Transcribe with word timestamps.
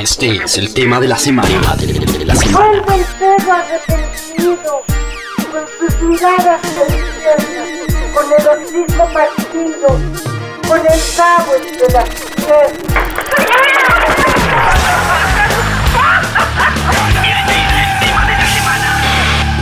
Este 0.00 0.42
es 0.42 0.56
el 0.56 0.72
tema 0.72 0.98
de 0.98 1.08
la 1.08 1.18
semana. 1.18 1.76
De 1.76 2.24
la 2.24 2.34
semana. 2.34 2.82
Vuelve 2.82 2.94
el 2.94 3.04
perro 3.18 3.52
arrepentido, 3.52 4.82
con 5.52 5.64
sus 5.78 6.00
miradas 6.00 6.60
con 8.14 8.24
el 8.32 8.48
hocico 8.48 9.04
partido, 9.12 9.88
con 10.66 10.80
el 10.80 11.00
cabo 11.18 11.52
entre 11.54 11.92
las 11.92 12.08
piernas. 12.08 13.10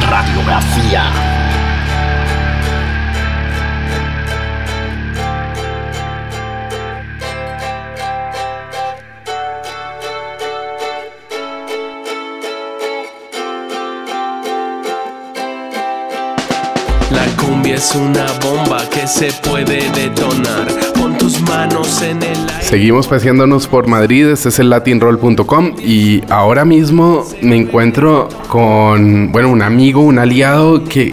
Radiografía. 0.08 1.27
La 17.18 17.26
cumbia 17.34 17.74
es 17.74 17.96
una 17.96 18.26
bomba 18.40 18.88
que 18.90 19.04
se 19.08 19.32
puede 19.42 19.90
detonar. 19.90 20.68
Pon 20.94 21.18
tus 21.18 21.40
manos 21.40 22.00
en 22.00 22.22
el 22.22 22.28
aire. 22.28 22.62
Seguimos 22.62 23.08
paseándonos 23.08 23.66
por 23.66 23.88
Madrid, 23.88 24.28
este 24.28 24.50
es 24.50 24.60
el 24.60 24.70
latinroll.com 24.70 25.74
y 25.84 26.22
ahora 26.30 26.64
mismo 26.64 27.24
me 27.42 27.56
encuentro 27.56 28.28
con, 28.46 29.32
bueno, 29.32 29.50
un 29.50 29.62
amigo, 29.62 30.00
un 30.00 30.20
aliado 30.20 30.84
que 30.84 31.12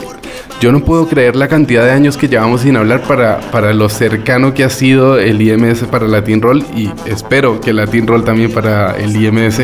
yo 0.62 0.72
no 0.72 0.82
puedo 0.82 1.08
creer 1.08 1.36
la 1.36 1.48
cantidad 1.48 1.84
de 1.84 1.92
años 1.94 2.18
que 2.18 2.28
llevamos 2.28 2.62
sin 2.62 2.78
hablar 2.78 3.02
para, 3.02 3.40
para 3.50 3.74
lo 3.74 3.90
cercano 3.90 4.54
que 4.54 4.64
ha 4.64 4.70
sido 4.70 5.18
el 5.18 5.42
IMS 5.42 5.86
para 5.86 6.08
Latin 6.08 6.40
Roll 6.40 6.64
y 6.76 6.88
espero 7.08 7.60
que 7.60 7.74
Latin 7.74 8.06
Roll 8.06 8.24
también 8.24 8.52
para 8.52 8.96
el 8.96 9.16
IMS. 9.16 9.64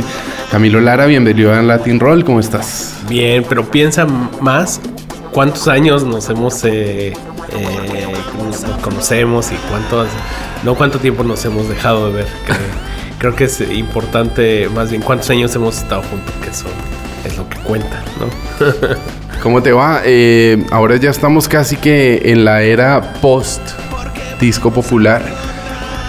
Camilo 0.49 0.81
Lara, 0.81 1.05
bienvenido 1.05 1.53
a 1.53 1.61
Latin 1.61 1.99
Roll, 1.99 2.25
¿cómo 2.25 2.39
estás? 2.39 2.97
Bien, 3.07 3.45
pero 3.47 3.69
piensa 3.69 4.07
más 4.41 4.81
cuántos 5.31 5.67
años 5.67 6.03
nos 6.03 6.29
hemos 6.29 6.63
eh, 6.65 7.13
eh, 7.13 7.15
nos 8.43 8.57
conocemos 8.81 9.51
y 9.51 9.55
cuántos 9.69 10.07
no 10.63 10.75
cuánto 10.75 10.99
tiempo 10.99 11.23
nos 11.23 11.43
hemos 11.45 11.67
dejado 11.69 12.07
de 12.09 12.13
ver. 12.17 12.25
Que- 12.45 12.53
creo 13.19 13.35
que 13.35 13.43
es 13.45 13.61
importante 13.71 14.67
más 14.73 14.89
bien 14.89 15.01
cuántos 15.03 15.29
años 15.29 15.53
hemos 15.55 15.77
estado 15.77 16.01
juntos, 16.03 16.33
que 16.43 16.49
eso 16.49 16.65
es 17.23 17.37
lo 17.37 17.47
que 17.47 17.57
cuenta, 17.59 18.01
¿no? 18.19 18.65
¿Cómo 19.43 19.61
te 19.61 19.71
va? 19.71 20.01
Eh, 20.05 20.63
ahora 20.71 20.95
ya 20.97 21.09
estamos 21.11 21.47
casi 21.47 21.75
que 21.77 22.21
en 22.25 22.45
la 22.45 22.61
era 22.63 23.13
post 23.21 23.61
disco 24.39 24.71
popular, 24.71 25.23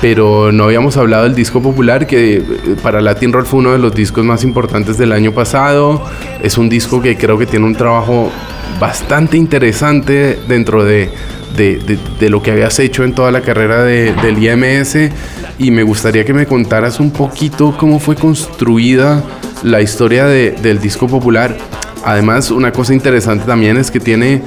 pero 0.00 0.52
no 0.52 0.64
habíamos 0.64 0.96
hablado 0.96 1.24
del 1.24 1.34
disco 1.34 1.62
popular 1.62 2.06
que 2.06 2.36
eh, 2.36 2.44
para 2.82 3.00
Latin 3.02 3.32
Roll 3.32 3.46
fue 3.46 3.60
uno 3.60 3.72
de 3.72 3.78
los 3.78 3.94
discos 3.94 4.24
más 4.24 4.42
importantes 4.42 4.96
del 4.98 5.12
año 5.12 5.32
pasado. 5.32 6.02
Es 6.42 6.56
un 6.58 6.68
disco 6.70 7.00
que 7.02 7.16
creo 7.16 7.36
que 7.38 7.46
tiene 7.46 7.66
un 7.66 7.74
trabajo 7.74 8.30
bastante 8.80 9.36
interesante 9.36 10.38
dentro 10.48 10.84
de, 10.84 11.10
de- 11.56 11.76
de- 11.78 11.98
de 12.18 12.30
lo 12.30 12.42
que 12.42 12.50
habías 12.52 12.78
hecho 12.78 13.04
en 13.04 13.14
toda 13.14 13.30
la 13.30 13.40
carrera 13.42 13.82
de- 13.84 14.12
del 14.14 14.42
IMS 14.42 15.10
y 15.58 15.70
me 15.70 15.82
gustaría 15.82 16.24
que 16.24 16.32
me 16.34 16.46
contaras 16.46 16.98
un 17.00 17.10
poquito 17.10 17.76
cómo 17.78 17.98
fue 18.00 18.16
construida 18.16 19.22
la 19.62 19.80
historia 19.80 20.26
de- 20.26 20.52
del 20.52 20.80
disco 20.80 21.06
popular. 21.06 21.56
Además, 22.04 22.50
una 22.50 22.72
cosa 22.72 22.92
interesante 22.94 23.44
también 23.46 23.76
es 23.76 23.90
que 23.90 24.00
tiene 24.00 24.42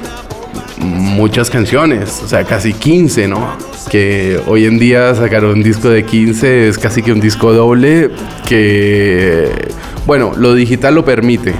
muchas 0.77 1.49
canciones, 1.49 2.21
o 2.23 2.27
sea, 2.27 2.43
casi 2.43 2.73
15, 2.73 3.27
¿no? 3.29 3.55
Que 3.89 4.39
hoy 4.47 4.65
en 4.65 4.77
día 4.77 5.15
sacar 5.15 5.45
un 5.45 5.63
disco 5.63 5.87
de 5.89 6.03
15 6.03 6.67
es 6.67 6.77
casi 6.77 7.01
que 7.01 7.13
un 7.13 7.21
disco 7.21 7.53
doble, 7.53 8.09
que, 8.47 9.69
bueno, 10.05 10.33
lo 10.35 10.53
digital 10.53 10.95
lo 10.95 11.05
permite. 11.05 11.53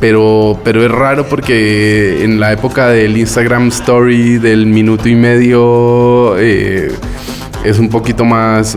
Pero, 0.00 0.58
pero 0.62 0.84
es 0.84 0.90
raro 0.90 1.26
porque 1.26 2.22
en 2.22 2.38
la 2.38 2.52
época 2.52 2.88
del 2.88 3.16
Instagram 3.16 3.68
Story 3.68 4.38
del 4.38 4.66
minuto 4.66 5.08
y 5.08 5.14
medio 5.14 6.36
eh, 6.38 6.92
es 7.64 7.78
un 7.78 7.88
poquito 7.88 8.24
más, 8.24 8.76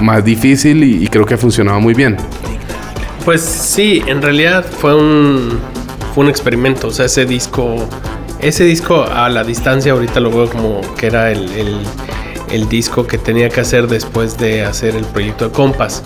más 0.00 0.24
difícil 0.24 0.84
y, 0.84 1.06
creo 1.08 1.26
que 1.26 1.34
ha 1.34 1.38
funcionado 1.38 1.80
muy 1.80 1.94
bien. 1.94 2.16
Pues 3.24 3.40
sí, 3.42 4.02
en 4.06 4.22
realidad 4.22 4.64
fue 4.64 4.94
un, 4.94 5.58
un 6.16 6.28
experimento. 6.28 6.88
O 6.88 6.90
sea, 6.92 7.06
ese 7.06 7.26
disco, 7.26 7.88
ese 8.38 8.64
disco 8.64 9.04
a 9.04 9.28
la 9.28 9.42
distancia 9.42 9.92
ahorita 9.92 10.20
lo 10.20 10.30
veo 10.30 10.48
como 10.48 10.80
que 10.94 11.06
era 11.08 11.32
el- 11.32 11.48
el 12.52 12.68
disco 12.68 13.06
que 13.06 13.18
tenía 13.18 13.48
que 13.48 13.60
hacer 13.60 13.86
después 13.86 14.38
de 14.38 14.64
hacer 14.64 14.96
el 14.96 15.04
proyecto 15.04 15.46
de 15.46 15.52
Compass. 15.52 16.02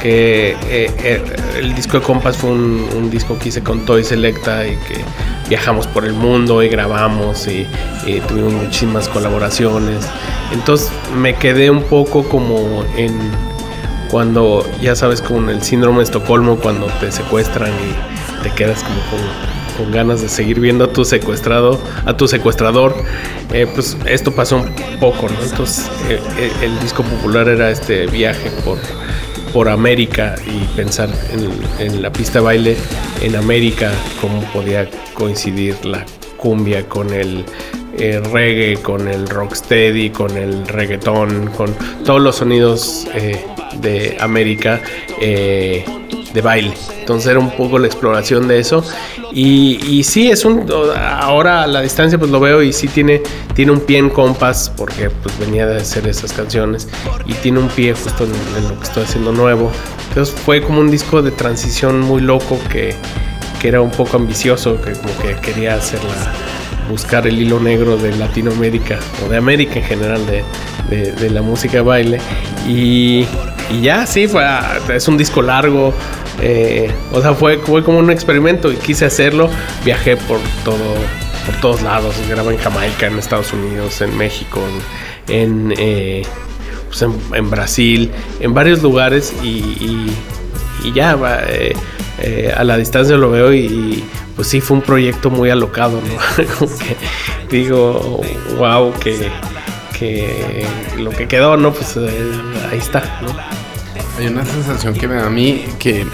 Que 0.00 0.56
eh, 0.68 0.90
eh, 0.98 1.22
el 1.58 1.74
disco 1.74 1.98
de 1.98 2.04
Compass 2.04 2.36
fue 2.36 2.50
un, 2.50 3.10
disco 3.10 3.38
que 3.38 3.50
hice 3.50 3.62
con 3.62 3.84
Toy 3.84 4.02
Selecta 4.02 4.66
y 4.66 4.70
que 4.70 5.04
viajamos 5.48 5.86
por 5.86 6.04
el 6.04 6.12
mundo 6.12 6.62
y 6.62 6.68
grabamos 6.68 7.46
y, 7.46 7.66
y 8.06 8.20
tuvimos 8.20 8.52
muchísimas 8.54 9.08
colaboraciones. 9.08 10.04
Entonces 10.52 10.90
me 11.16 11.34
quedé 11.34 11.70
un 11.70 11.82
poco 11.84 12.28
como 12.28 12.84
en 12.96 13.12
cuando 14.10 14.66
ya 14.82 14.94
sabes 14.94 15.22
con 15.22 15.48
el 15.48 15.62
síndrome 15.62 15.98
de 15.98 16.04
Estocolmo 16.04 16.56
cuando 16.56 16.86
te 17.00 17.10
secuestran 17.10 17.70
y 17.70 18.42
te 18.42 18.50
quedas 18.50 18.82
como 18.82 18.96
con, 19.10 19.61
con 19.76 19.90
ganas 19.90 20.22
de 20.22 20.28
seguir 20.28 20.60
viendo 20.60 20.84
a 20.84 20.92
tu 20.92 21.04
secuestrado 21.04 21.80
a 22.04 22.16
tu 22.16 22.28
secuestrador 22.28 22.94
eh, 23.52 23.66
pues 23.72 23.96
esto 24.06 24.32
pasó 24.32 24.56
un 24.56 24.98
poco 24.98 25.28
¿no? 25.28 25.42
entonces 25.42 25.90
eh, 26.08 26.20
eh, 26.38 26.50
el 26.62 26.78
disco 26.80 27.02
popular 27.02 27.48
era 27.48 27.70
este 27.70 28.06
viaje 28.06 28.50
por 28.64 28.78
por 29.52 29.68
América 29.68 30.34
y 30.46 30.64
pensar 30.74 31.10
en, 31.78 32.00
la 32.00 32.10
pista 32.10 32.40
baile 32.40 32.74
en 33.20 33.36
América 33.36 33.92
cómo 34.18 34.40
podía 34.50 34.88
coincidir 35.12 35.84
la 35.84 36.06
cumbia 36.38 36.88
con 36.88 37.12
el 37.12 37.44
reggae, 37.98 38.78
con 38.80 39.08
el 39.08 39.28
rocksteady, 39.28 40.08
con 40.08 40.34
el 40.38 40.66
reggaetón, 40.66 41.48
con 41.48 41.74
todos 42.02 42.22
los 42.22 42.36
sonidos 42.36 43.06
de 43.82 44.16
América 44.20 44.80
de 46.34 46.40
baile. 46.40 46.74
Entonces 46.98 47.30
era 47.30 47.38
un 47.40 47.50
poco 47.50 47.78
la 47.78 47.86
exploración 47.86 48.48
de 48.48 48.58
eso. 48.58 48.84
Y, 49.32 49.78
y 49.86 50.02
sí, 50.04 50.30
es 50.30 50.44
un. 50.44 50.66
Ahora 50.96 51.62
a 51.62 51.66
la 51.66 51.80
distancia, 51.82 52.18
pues 52.18 52.30
lo 52.30 52.40
veo 52.40 52.62
y 52.62 52.72
sí 52.72 52.88
tiene, 52.88 53.22
tiene 53.54 53.72
un 53.72 53.80
pie 53.80 53.98
en 53.98 54.10
compás, 54.10 54.72
porque 54.76 55.10
pues 55.10 55.38
venía 55.38 55.66
de 55.66 55.76
hacer 55.78 56.06
esas 56.06 56.32
canciones. 56.32 56.88
Y 57.26 57.34
tiene 57.34 57.58
un 57.58 57.68
pie 57.68 57.94
justo 57.94 58.24
en, 58.24 58.68
lo 58.68 58.78
que 58.78 58.84
estoy 58.84 59.04
haciendo 59.04 59.32
nuevo. 59.32 59.70
Entonces 60.08 60.34
fue 60.34 60.62
como 60.62 60.80
un 60.80 60.90
disco 60.90 61.22
de 61.22 61.30
transición 61.30 62.00
muy 62.00 62.20
loco 62.20 62.58
que, 62.70 62.94
que 63.60 63.68
era 63.68 63.80
un 63.80 63.90
poco 63.90 64.16
ambicioso, 64.16 64.80
que 64.80 64.92
como 64.92 65.16
que 65.18 65.34
quería 65.40 65.74
hacerla 65.76 66.10
buscar 66.90 67.26
el 67.26 67.40
hilo 67.40 67.60
negro 67.60 67.96
de 67.96 68.14
Latinoamérica 68.16 68.98
o 69.24 69.28
de 69.30 69.36
América 69.36 69.76
en 69.78 69.84
general 69.84 70.20
de, 70.26 71.12
de- 71.12 71.30
la 71.30 71.40
música 71.40 71.80
baile 71.80 72.20
y, 72.68 73.24
y 73.70 73.80
ya 73.80 74.04
sí 74.04 74.26
fue 74.26 74.44
es 74.92 75.06
un 75.08 75.16
disco 75.16 75.40
largo 75.40 75.94
eh, 76.40 76.90
o 77.12 77.20
sea 77.20 77.34
fue, 77.34 77.58
fue 77.58 77.82
como 77.84 77.98
un 77.98 78.10
experimento 78.10 78.72
y 78.72 78.76
quise 78.76 79.04
hacerlo 79.04 79.50
viajé 79.84 80.16
por 80.16 80.40
todo 80.64 80.94
por 81.46 81.60
todos 81.60 81.82
lados 81.82 82.14
grabé 82.28 82.54
en 82.54 82.60
Jamaica 82.60 83.06
en 83.06 83.18
Estados 83.18 83.52
Unidos 83.52 84.00
en 84.00 84.16
México 84.16 84.60
en, 85.28 85.74
eh, 85.76 86.22
pues 86.88 87.04
Brasil 87.50 88.10
en 88.40 88.54
varios 88.54 88.82
lugares 88.82 89.32
y, 89.42 90.10
ya 90.94 91.16
eh, 92.18 92.52
a 92.56 92.64
la 92.64 92.76
distancia 92.76 93.16
lo 93.16 93.30
veo 93.30 93.52
y 93.52 94.04
pues 94.36 94.48
sí 94.48 94.60
fue 94.60 94.78
un 94.78 94.82
proyecto 94.82 95.30
muy 95.30 95.50
alocado, 95.50 96.00
¿no? 96.00 96.44
Como 96.58 96.70
que 96.78 96.96
digo, 97.50 98.20
wow, 98.56 98.92
que, 98.98 99.30
que 99.98 100.66
lo 100.98 101.10
que 101.10 101.28
quedó, 101.28 101.56
¿no? 101.56 101.72
Pues 101.72 101.96
ahí 101.96 102.78
está. 102.78 103.20
Hay 104.18 104.26
una 104.26 104.44
sensación 104.44 104.94
que 104.94 105.08
me 105.08 105.14
da 105.14 105.26
a 105.26 105.30
mí 105.30 105.64
que 105.78 106.06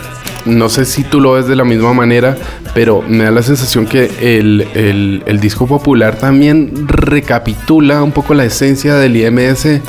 no 0.44 0.68
sé 0.68 0.84
si 0.84 1.04
tú 1.04 1.20
lo 1.20 1.32
ves 1.32 1.46
de 1.46 1.56
la 1.56 1.64
misma 1.64 1.92
manera, 1.92 2.36
pero 2.74 3.02
me 3.06 3.24
da 3.24 3.30
la 3.30 3.42
sensación 3.42 3.86
que 3.86 4.10
el, 4.20 5.22
el- 5.26 5.40
disco 5.40 5.66
popular 5.66 6.16
también 6.16 6.86
recapitula 6.88 8.02
un 8.02 8.12
poco 8.12 8.34
la 8.34 8.44
esencia 8.44 8.94
del 8.94 9.16
IMS, 9.16 9.80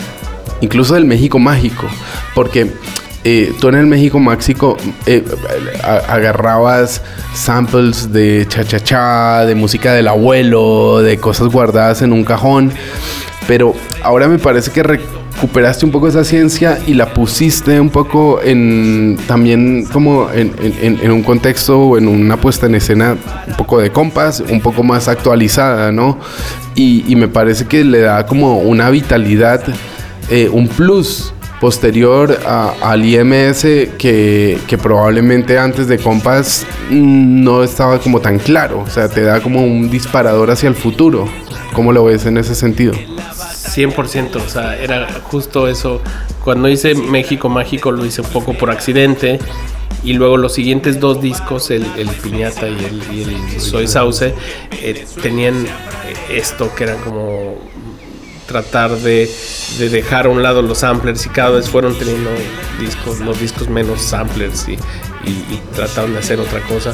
incluso 0.61 0.93
del 0.95 1.05
México 1.05 1.39
mágico, 1.39 1.85
porque 2.35 2.71
eh, 3.23 3.51
tú 3.59 3.67
en 3.69 3.75
el 3.75 3.85
México 3.87 4.19
mágico 4.19 4.77
eh, 5.05 5.23
agarrabas 6.07 7.01
samples 7.33 8.11
de 8.11 8.45
cha-cha-cha, 8.47 9.45
de 9.45 9.55
música 9.55 9.93
del 9.93 10.07
abuelo, 10.07 10.99
de 10.99 11.17
cosas 11.17 11.47
guardadas 11.47 12.01
en 12.01 12.13
un 12.13 12.23
cajón, 12.23 12.71
pero 13.47 13.73
ahora 14.03 14.27
me 14.27 14.37
parece 14.39 14.71
que 14.71 14.83
recuperaste 15.43 15.85
un 15.85 15.91
poco 15.91 16.09
esa 16.09 16.25
ciencia 16.25 16.79
y 16.85 16.95
la 16.95 17.13
pusiste 17.13 17.79
un 17.79 17.89
poco 17.89 18.41
en 18.43 19.17
también 19.25 19.85
como 19.85 20.29
en, 20.31 20.51
en- 20.81 20.99
en- 21.01 21.11
un 21.11 21.23
contexto 21.23 21.79
o 21.79 21.97
en 21.97 22.09
una 22.09 22.35
puesta 22.35 22.65
en 22.65 22.75
escena 22.75 23.15
un 23.47 23.53
poco 23.55 23.79
de 23.79 23.89
compas, 23.89 24.41
un 24.49 24.59
poco 24.59 24.83
más 24.83 25.07
actualizada, 25.07 25.93
¿no? 25.93 26.17
Y, 26.75 27.05
y 27.07 27.15
me 27.15 27.29
parece 27.29 27.65
que 27.67 27.85
le 27.85 27.99
da 28.01 28.25
como 28.25 28.59
una 28.59 28.89
vitalidad, 28.89 29.63
eh, 30.29 30.49
un 30.51 30.67
plus 30.67 31.33
posterior 31.61 32.37
a- 32.45 32.73
al 32.81 33.05
IMS 33.05 33.61
que, 33.97 34.57
que 34.67 34.77
probablemente 34.77 35.57
antes 35.57 35.87
de 35.87 35.99
Compass 35.99 36.65
no 36.91 37.63
estaba 37.63 37.99
como 37.99 38.19
tan 38.19 38.39
claro. 38.39 38.81
O 38.85 38.89
sea, 38.89 39.07
te 39.07 39.21
da 39.21 39.39
como 39.39 39.63
un 39.63 39.89
disparador 39.89 40.51
hacia 40.51 40.67
el 40.67 40.75
futuro. 40.75 41.29
¿Cómo 41.73 41.93
lo 41.93 42.03
ves 42.03 42.25
en 42.25 42.37
ese 42.37 42.55
sentido? 42.55 42.93
100%, 43.75 44.35
o 44.35 44.49
sea, 44.49 44.77
era 44.77 45.07
justo 45.23 45.67
eso. 45.67 46.01
Cuando 46.43 46.69
hice 46.69 46.95
México 46.95 47.49
Mágico 47.49 47.91
lo 47.91 48.05
hice 48.05 48.21
un 48.21 48.29
poco 48.29 48.53
por 48.53 48.71
accidente. 48.71 49.39
Y 50.01 50.13
luego 50.13 50.37
los 50.37 50.53
siguientes 50.53 51.01
dos 51.01 51.21
discos, 51.21 51.71
el, 51.71 51.85
el 51.97 52.07
Piñata 52.07 52.69
y 52.69 53.21
el, 53.21 53.59
Soy 53.59 53.85
Sauce, 53.85 54.33
eh, 54.81 55.05
tenían 55.21 55.65
esto 56.29 56.73
que 56.73 56.85
era 56.85 56.95
como 56.95 57.57
tratar 58.49 58.97
de, 58.97 59.29
de 59.77 59.89
dejar 59.89 60.25
a 60.25 60.29
un 60.29 60.41
lado 60.41 60.63
los 60.63 60.79
samplers 60.79 61.23
y 61.27 61.29
cada 61.29 61.51
vez 61.51 61.69
fueron 61.69 61.97
teniendo 61.97 62.31
discos, 62.79 63.19
los 63.19 63.39
discos 63.39 63.69
menos 63.69 64.01
samplers 64.01 64.67
y, 64.67 64.71
y, 64.71 65.29
y 65.29 65.61
trataron 65.75 66.13
de 66.13 66.19
hacer 66.19 66.39
otra 66.39 66.59
cosa. 66.61 66.91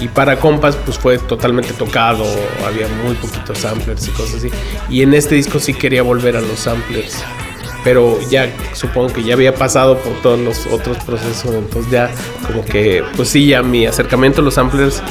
Y 0.00 0.06
para 0.06 0.38
Compass 0.38 0.76
pues 0.84 0.96
fue 0.96 1.18
totalmente 1.18 1.72
tocado, 1.72 2.24
había 2.64 2.86
muy 3.04 3.14
poquitos 3.16 3.58
samplers 3.58 4.06
y 4.06 4.10
cosas 4.12 4.36
así. 4.36 4.50
Y 4.88 5.02
en 5.02 5.12
este 5.12 5.34
disco 5.34 5.58
sí 5.58 5.74
quería 5.74 6.04
volver 6.04 6.36
a 6.36 6.40
los 6.40 6.60
samplers. 6.60 7.16
Pero 7.82 8.20
ya 8.30 8.48
supongo 8.74 9.12
que 9.12 9.24
ya 9.24 9.34
había 9.34 9.56
pasado 9.56 9.98
por 9.98 10.12
todos 10.22 10.38
los 10.38 10.66
otros 10.66 10.98
procesos, 10.98 11.52
entonces 11.52 11.90
ya 11.90 12.12
como 12.46 12.64
que, 12.64 13.02
pues 13.16 13.28
sí, 13.28 13.48
ya 13.48 13.64
mi 13.64 13.86
acercamiento 13.86 14.40
a 14.40 14.44
los 14.44 14.54
samplers 14.54 15.02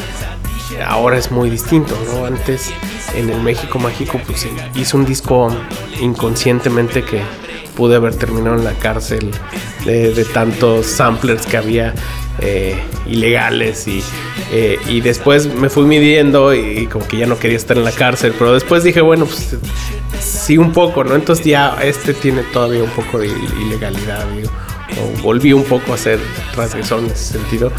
ahora 0.87 1.17
es 1.17 1.31
muy 1.31 1.49
distinto, 1.49 1.97
¿no? 2.05 2.25
Antes 2.25 2.71
en 3.15 3.29
el 3.29 3.41
México 3.41 3.79
Mágico 3.79 4.19
pues 4.25 4.47
hice 4.75 4.97
un 4.97 5.05
disco 5.05 5.49
inconscientemente 5.99 7.03
que 7.03 7.21
pude 7.75 7.95
haber 7.95 8.15
terminado 8.15 8.57
en 8.57 8.63
la 8.63 8.73
cárcel 8.73 9.31
de, 9.85 10.25
tantos 10.33 10.85
samplers 10.85 11.45
que 11.45 11.57
había 11.57 11.93
eh, 12.39 12.75
ilegales 13.07 13.87
y, 13.87 14.03
eh, 14.51 14.77
y 14.87 15.01
después 15.01 15.53
me 15.53 15.69
fui 15.69 15.85
midiendo 15.85 16.53
y, 16.53 16.87
como 16.87 17.07
que 17.07 17.17
ya 17.17 17.25
no 17.25 17.39
quería 17.39 17.57
estar 17.57 17.77
en 17.77 17.83
la 17.83 17.91
cárcel, 17.91 18.33
pero 18.37 18.53
después 18.53 18.83
dije, 18.83 19.01
bueno, 19.01 19.25
pues 19.25 19.57
sí 20.19 20.57
un 20.57 20.71
poco, 20.71 21.03
¿no? 21.03 21.15
Entonces 21.15 21.45
ya 21.45 21.77
este 21.81 22.13
tiene 22.13 22.43
todavía 22.43 22.83
un 22.83 22.89
poco 22.91 23.19
de 23.19 23.27
ilegalidad, 23.27 24.27
digo, 24.35 24.51
o 24.99 25.21
volví 25.21 25.53
un 25.53 25.63
poco 25.63 25.93
a 25.93 25.97
ser 25.97 26.19
transgresor 26.53 26.99
en 26.99 27.05
ese 27.07 27.33
sentido, 27.33 27.71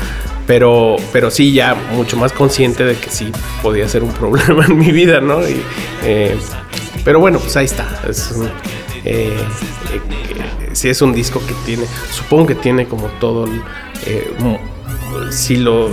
pero, 0.47 0.97
pero 1.13 1.31
sí 1.31 1.53
ya 1.53 1.75
mucho 1.75 2.17
más 2.17 2.33
consciente 2.33 2.85
de 2.85 2.97
que 2.97 3.11
sí 3.11 3.31
podía 3.63 3.89
ser 3.89 4.03
un 4.03 4.13
problema 4.13 4.67
en 4.67 4.79
mi 4.79 4.91
vida, 4.93 5.21
¿no? 5.21 5.41
Eh, 6.05 6.37
pero 7.05 7.21
bueno, 7.21 7.39
pues 7.39 7.57
ahí 7.57 7.67
está. 7.67 8.03
Es 8.09 8.35
eh, 9.05 9.37
eh, 9.93 10.71
sí 10.73 10.89
es 10.89 11.03
un 11.03 11.13
disco 11.13 11.41
que 11.47 11.55
tiene, 11.67 11.85
supongo 12.13 12.47
que 12.47 12.55
tiene 12.55 12.87
como 12.87 13.09
todo 13.21 13.49
si 15.31 15.57
lo, 15.57 15.91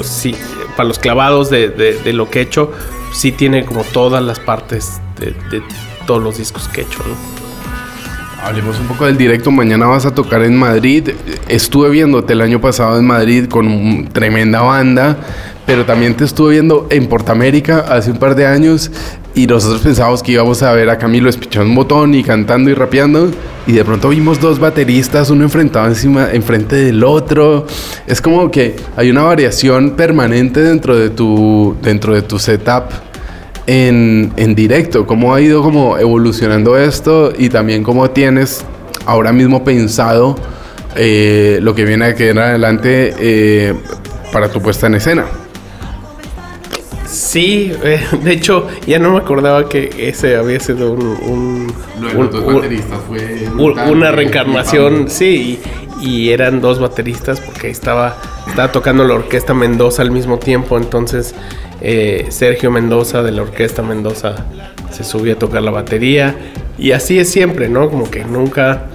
para 0.75 0.87
los 0.87 0.99
clavados 0.99 1.49
de, 1.49 2.13
lo 2.13 2.29
que 2.29 2.39
he 2.39 2.41
hecho, 2.43 2.71
sí 3.11 3.31
tiene 3.31 3.65
como 3.65 3.83
todas 3.83 4.23
las 4.23 4.39
partes 4.39 5.01
de, 5.19 5.31
de 5.49 5.63
todos 6.05 6.21
los 6.23 6.37
discos 6.37 6.67
que 6.67 6.81
he 6.81 6.83
hecho, 6.83 6.99
¿no? 6.99 7.38
Hablemos 8.41 8.79
un 8.79 8.87
poco 8.87 9.05
del 9.05 9.17
directo. 9.17 9.51
Mañana 9.51 9.85
vas 9.87 10.05
a 10.05 10.15
tocar 10.15 10.43
en 10.43 10.55
Madrid. 10.55 11.09
Estuve 11.49 11.89
viéndote 11.89 12.33
el 12.33 12.41
año 12.41 12.61
pasado 12.61 12.97
en 12.97 13.05
Madrid 13.05 13.47
con 13.47 13.67
un, 13.67 14.07
tremenda 14.07 14.61
banda, 14.61 15.17
pero 15.65 15.85
también 15.85 16.15
te 16.15 16.23
estuve 16.23 16.53
viendo 16.53 16.87
en 16.89 17.07
Portamérica 17.07 17.79
hace 17.79 18.11
un 18.11 18.17
par 18.17 18.35
de 18.35 18.45
años 18.45 18.91
y 19.35 19.45
nosotros 19.45 19.81
pensábamos 19.81 20.23
que 20.23 20.31
íbamos 20.31 20.63
a 20.63 20.71
ver 20.71 20.89
a 20.89 20.97
Camilo 20.97 21.29
espichando 21.29 21.69
un 21.69 21.75
botón 21.75 22.15
y 22.15 22.23
cantando 22.23 22.69
y 22.69 22.73
rapeando 22.73 23.29
y 23.67 23.73
de 23.73 23.85
pronto 23.85 24.09
vimos 24.09 24.39
dos 24.39 24.57
bateristas, 24.57 25.29
uno 25.29 25.43
enfrentado 25.43 25.87
encima, 25.87 26.29
enfrente 26.31 26.77
del 26.77 27.03
otro. 27.03 27.67
Es 28.07 28.21
como 28.21 28.49
que 28.49 28.75
hay 28.95 29.11
una 29.11 29.23
variación 29.23 29.91
permanente 29.91 30.61
dentro 30.61 30.97
de 30.97 31.09
tu, 31.09 31.75
dentro 31.81 32.15
de 32.15 32.21
tu 32.21 32.39
setup 32.39 33.08
en, 33.69 34.33
en, 34.35 34.55
directo, 34.55 35.05
cómo 35.05 35.35
ha 35.35 35.41
ido 35.41 35.61
como 35.61 35.99
evolucionando 35.99 36.75
esto 36.75 37.31
y 37.37 37.49
también 37.49 37.83
cómo 37.83 38.09
tienes 38.09 38.65
ahora 39.05 39.31
mismo 39.31 39.63
pensado 39.63 40.35
eh, 40.95 41.59
lo 41.61 41.75
que 41.75 41.85
viene 41.85 42.05
a 42.05 42.15
quedar 42.15 42.39
adelante 42.39 43.13
eh, 43.19 43.75
para 44.33 44.49
tu 44.49 44.59
puesta 44.59 44.87
en 44.87 44.95
escena. 44.95 45.25
Sí, 47.09 47.73
eh, 47.83 48.05
de 48.23 48.33
hecho 48.33 48.67
ya 48.85 48.99
no 48.99 49.11
me 49.11 49.17
acordaba 49.17 49.67
que 49.67 49.89
ese 49.97 50.35
había 50.35 50.59
sido 50.59 50.91
un, 50.91 51.01
un, 51.01 51.73
un, 52.15 52.29
fue 53.07 53.91
una 53.91 54.11
reencarnación, 54.11 55.09
sí, 55.09 55.59
y, 56.01 56.07
y, 56.07 56.29
eran 56.29 56.61
dos 56.61 56.79
bateristas 56.79 57.41
porque 57.41 57.69
estaba, 57.69 58.17
estaba 58.47 58.71
tocando 58.71 59.03
la 59.05 59.15
orquesta 59.15 59.55
Mendoza 59.55 60.03
al 60.03 60.11
mismo 60.11 60.37
tiempo, 60.37 60.77
entonces 60.77 61.33
eh, 61.81 62.27
Sergio 62.29 62.69
Mendoza 62.69 63.23
de 63.23 63.31
la 63.31 63.41
Orquesta 63.41 63.81
Mendoza 63.81 64.45
se 64.91 65.03
subió 65.03 65.33
a 65.33 65.39
tocar 65.39 65.63
la 65.63 65.71
batería 65.71 66.35
y 66.77 66.91
así 66.91 67.17
es 67.17 67.31
siempre, 67.31 67.69
¿no? 67.69 67.89
Como 67.89 68.09
que 68.11 68.23
nunca, 68.23 68.87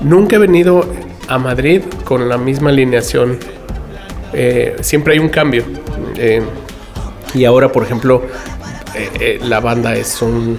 nunca 0.00 0.36
he 0.36 0.38
venido 0.38 0.86
a 1.28 1.38
Madrid 1.38 1.82
con 2.04 2.28
la 2.28 2.38
misma 2.38 2.70
alineación. 2.70 3.38
Eh, 4.32 4.76
siempre 4.80 5.14
hay 5.14 5.18
un 5.18 5.28
cambio. 5.28 5.64
Eh, 7.34 7.38
y 7.38 7.44
ahora, 7.44 7.70
por 7.70 7.82
ejemplo, 7.82 8.22
eh, 8.94 9.38
la 9.42 9.60
banda 9.60 9.94
es 9.94 10.22
un, 10.22 10.58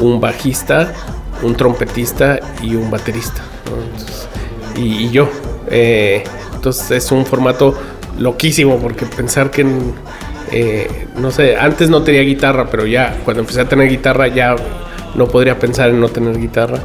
un, 0.00 0.20
bajista, 0.20 0.92
un 1.42 1.54
trompetista 1.54 2.40
y 2.62 2.74
un 2.74 2.90
baterista. 2.90 3.42
y, 4.76 5.10
yo. 5.10 5.28
entonces 5.70 6.90
es 6.90 7.12
un 7.12 7.24
formato 7.26 7.74
loquísimo 8.18 8.78
porque 8.78 9.06
pensar 9.06 9.50
que... 9.50 9.66
Eh, 10.52 11.08
no 11.16 11.32
sé, 11.32 11.56
antes 11.56 11.90
no 11.90 12.02
tenía 12.02 12.20
guitarra, 12.20 12.68
pero 12.70 12.86
ya 12.86 13.16
cuando 13.24 13.40
empecé 13.40 13.62
a 13.62 13.68
tener 13.68 13.88
guitarra 13.88 14.28
ya 14.28 14.54
no 15.16 15.26
podría 15.26 15.58
pensar 15.58 15.90
en 15.90 16.00
no 16.00 16.08
tener 16.08 16.38
guitarra. 16.38 16.78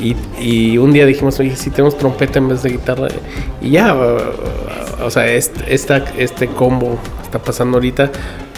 Y, 0.00 0.16
y 0.40 0.78
un 0.78 0.92
día 0.92 1.04
dijimos, 1.04 1.38
oye, 1.40 1.54
si 1.56 1.68
tenemos 1.68 1.98
trompeta 1.98 2.38
en 2.38 2.48
vez 2.48 2.62
de 2.62 2.70
guitarra. 2.70 3.08
Y 3.60 3.70
ya, 3.70 3.94
o 3.94 5.10
sea, 5.10 5.26
este, 5.26 5.74
esta, 5.74 5.98
este 6.16 6.46
combo 6.46 6.98
está 7.22 7.38
pasando 7.38 7.76
ahorita. 7.76 8.10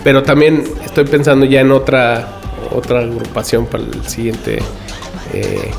Pero 0.05 0.23
también 0.23 0.65
estoy 0.85 1.05
pensando 1.05 1.47
ya 1.47 1.61
en 1.61 1.71
otra, 1.71 2.41
otra 2.75 3.01
agrupación 3.01 3.67
para 3.67 3.85
el 3.85 4.07
siguiente, 4.07 4.59
eh, 5.33 5.71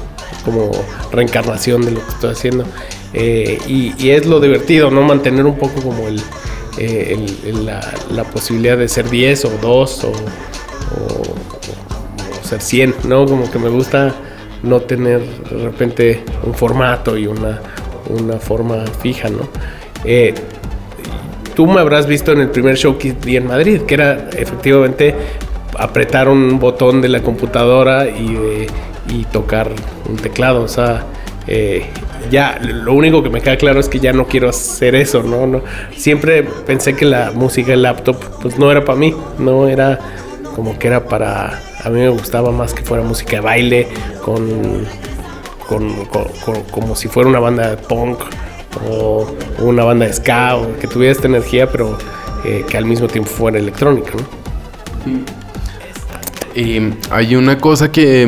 como 0.45 0.71
reencarnación 1.11 1.83
de 1.83 1.91
lo 1.91 2.05
que 2.05 2.09
estoy 2.09 2.31
haciendo. 2.31 2.65
Eh, 3.13 3.59
y, 3.67 4.09
es 4.09 4.25
lo 4.25 4.39
divertido, 4.39 4.89
¿no? 4.89 5.03
Mantener 5.03 5.45
un 5.45 5.57
poco 5.57 5.81
como 5.81 6.07
el, 6.07 6.19
eh, 6.77 7.17
la, 7.63 7.79
la, 8.11 8.23
posibilidad 8.23 8.77
de 8.77 8.87
ser 8.87 9.09
10 9.09 9.45
o 9.45 9.51
2 9.61 10.03
o, 10.03 10.13
ser 12.43 12.61
100, 12.61 12.95
¿no? 13.05 13.25
Como 13.25 13.51
que 13.51 13.59
me 13.59 13.69
gusta 13.69 14.15
no 14.63 14.79
tener 14.81 15.21
de 15.21 15.63
repente 15.63 16.23
un 16.43 16.53
formato 16.55 17.17
y 17.17 17.27
una, 17.27 17.61
una 18.09 18.39
forma 18.39 18.85
fija, 19.01 19.29
¿no? 19.29 19.47
Tú 21.55 21.67
me 21.67 21.79
habrás 21.79 22.07
visto 22.07 22.31
en 22.31 22.41
el 22.41 22.49
primer 22.49 22.75
show 22.75 22.97
que 22.97 23.13
di 23.13 23.37
en 23.37 23.47
Madrid, 23.47 23.81
que 23.81 23.93
era 23.93 24.29
efectivamente 24.37 25.15
apretar 25.77 26.29
un 26.29 26.59
botón 26.59 27.01
de 27.01 27.09
la 27.09 27.21
computadora 27.21 28.07
y, 28.07 28.67
y 29.09 29.25
tocar 29.25 29.69
un 30.07 30.17
teclado, 30.17 30.61
o 30.61 30.67
sea, 30.67 31.05
eh, 31.47 31.85
ya 32.31 32.57
lo 32.61 32.93
único 32.93 33.21
que 33.21 33.29
me 33.29 33.41
queda 33.41 33.57
claro 33.57 33.79
es 33.79 33.89
que 33.89 33.99
ya 33.99 34.13
no 34.13 34.27
quiero 34.27 34.49
hacer 34.49 34.95
eso, 34.95 35.23
¿no? 35.23 35.45
no 35.45 35.61
siempre 35.95 36.43
pensé 36.43 36.95
que 36.95 37.05
la 37.05 37.31
música 37.31 37.73
en 37.73 37.81
laptop 37.81 38.15
pues 38.41 38.57
no 38.57 38.71
era 38.71 38.85
para 38.85 38.97
mí, 38.97 39.13
no 39.39 39.67
era 39.67 39.99
como 40.55 40.77
que 40.79 40.87
era 40.87 41.03
para 41.05 41.59
a 41.83 41.89
mí 41.89 41.99
me 41.99 42.09
gustaba 42.09 42.51
más 42.51 42.73
que 42.73 42.83
fuera 42.83 43.03
música 43.03 43.37
de 43.37 43.41
baile 43.41 43.87
con, 44.23 44.85
con, 45.67 46.05
con 46.05 46.63
como 46.71 46.95
si 46.95 47.09
fuera 47.09 47.27
una 47.27 47.39
banda 47.39 47.71
de 47.71 47.77
punk 47.77 48.19
o 48.89 49.27
una 49.59 49.83
banda 49.83 50.05
de 50.05 50.13
ska 50.13 50.57
que 50.79 50.87
tuviera 50.87 51.11
esta 51.11 51.27
energía 51.27 51.69
pero 51.71 51.97
eh, 52.43 52.65
que 52.67 52.77
al 52.77 52.85
mismo 52.85 53.07
tiempo 53.07 53.29
fuera 53.29 53.57
electrónica, 53.57 54.11
¿no? 54.15 54.43
Eh, 56.55 56.93
hay 57.09 57.35
una 57.35 57.57
cosa 57.57 57.91
que, 57.91 58.27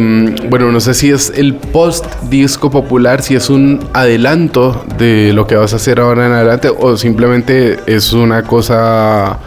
bueno, 0.50 0.72
no 0.72 0.80
sé 0.80 0.96
si 0.96 1.12
es 1.12 1.32
el 1.36 1.54
post 1.54 2.06
disco 2.24 2.72
popular, 2.72 3.22
si 3.22 3.36
es 3.36 3.52
un 3.52 3.88
adelanto 3.94 4.84
de 4.98 5.32
lo 5.34 5.46
que 5.46 5.56
vas 5.56 5.74
a 5.74 5.76
hacer 5.76 6.00
ahora 6.00 6.26
en 6.26 6.32
adelante 6.32 6.70
o 6.76 6.98
simplemente 6.98 7.78
es 7.86 8.14
una 8.14 8.42
cosa 8.42 9.40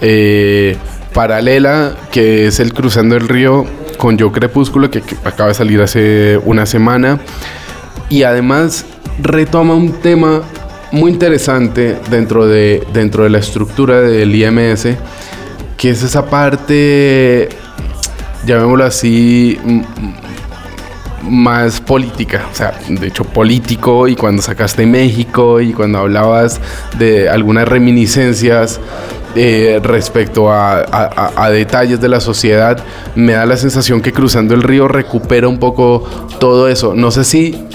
eh, 0.00 0.76
paralela 1.12 1.96
que 2.12 2.46
es 2.46 2.60
el 2.60 2.72
Cruzando 2.72 3.16
el 3.16 3.28
Río 3.28 3.64
con 3.96 4.16
Yo 4.16 4.30
Crepúsculo 4.30 4.88
que, 4.88 5.02
que 5.02 5.16
acaba 5.24 5.48
de 5.48 5.54
salir 5.54 5.82
hace 5.82 6.38
una 6.44 6.64
semana 6.64 7.18
y 8.08 8.22
además 8.22 8.84
retoma 9.20 9.74
un 9.74 9.92
tema 10.00 10.42
muy 10.90 11.10
interesante 11.10 11.98
dentro 12.10 12.46
de, 12.46 12.86
dentro 12.92 13.24
de 13.24 13.30
la 13.30 13.38
estructura 13.38 14.00
del 14.00 14.34
IMS 14.34 14.88
que 15.76 15.90
es 15.90 16.02
esa 16.02 16.26
parte 16.26 17.48
llamémoslo 18.46 18.84
así, 18.84 19.58
más 21.22 21.80
política, 21.80 22.46
o 22.50 22.54
sea, 22.54 22.74
de 22.88 23.06
hecho 23.06 23.24
político 23.24 24.08
y 24.08 24.16
cuando 24.16 24.42
sacaste 24.42 24.86
México 24.86 25.60
y 25.60 25.72
cuando 25.72 25.98
hablabas 25.98 26.60
de 26.98 27.28
algunas 27.28 27.68
reminiscencias 27.68 28.80
eh, 29.36 29.80
respecto 29.82 30.50
a, 30.50 30.84
a, 31.36 31.50
detalles 31.50 32.00
de 32.00 32.08
la 32.08 32.20
sociedad, 32.20 32.82
me 33.14 33.32
da 33.32 33.46
la 33.46 33.56
sensación 33.56 34.02
que 34.02 34.12
cruzando 34.12 34.54
el 34.54 34.62
río 34.62 34.88
recupera 34.88 35.48
un 35.48 35.58
poco 35.58 36.04
todo 36.38 36.68
eso. 36.68 36.94
No 36.94 37.10
sé 37.10 37.24
si 37.24 37.66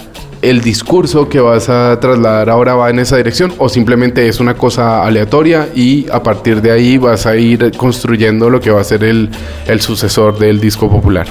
el 0.41 0.61
discurso 0.61 1.29
que 1.29 1.39
vas 1.39 1.69
a 1.69 1.99
trasladar 1.99 2.49
ahora 2.49 2.75
va 2.75 2.89
en 2.89 2.99
esa 2.99 3.17
dirección 3.17 3.53
o 3.57 3.69
simplemente 3.69 4.27
es 4.27 4.39
una 4.39 4.55
cosa 4.55 5.03
aleatoria 5.03 5.69
y 5.75 6.07
a 6.11 6.21
partir 6.21 6.61
de 6.61 6.71
ahí 6.71 6.97
vas 6.97 7.25
a 7.25 7.35
ir 7.35 7.71
construyendo 7.77 8.49
lo 8.49 8.59
que 8.59 8.71
va 8.71 8.81
a 8.81 8.83
ser 8.83 9.03
el, 9.03 9.29
el 9.67 9.81
sucesor 9.81 10.37
del 10.37 10.59
disco 10.59 10.89
popular. 10.89 11.27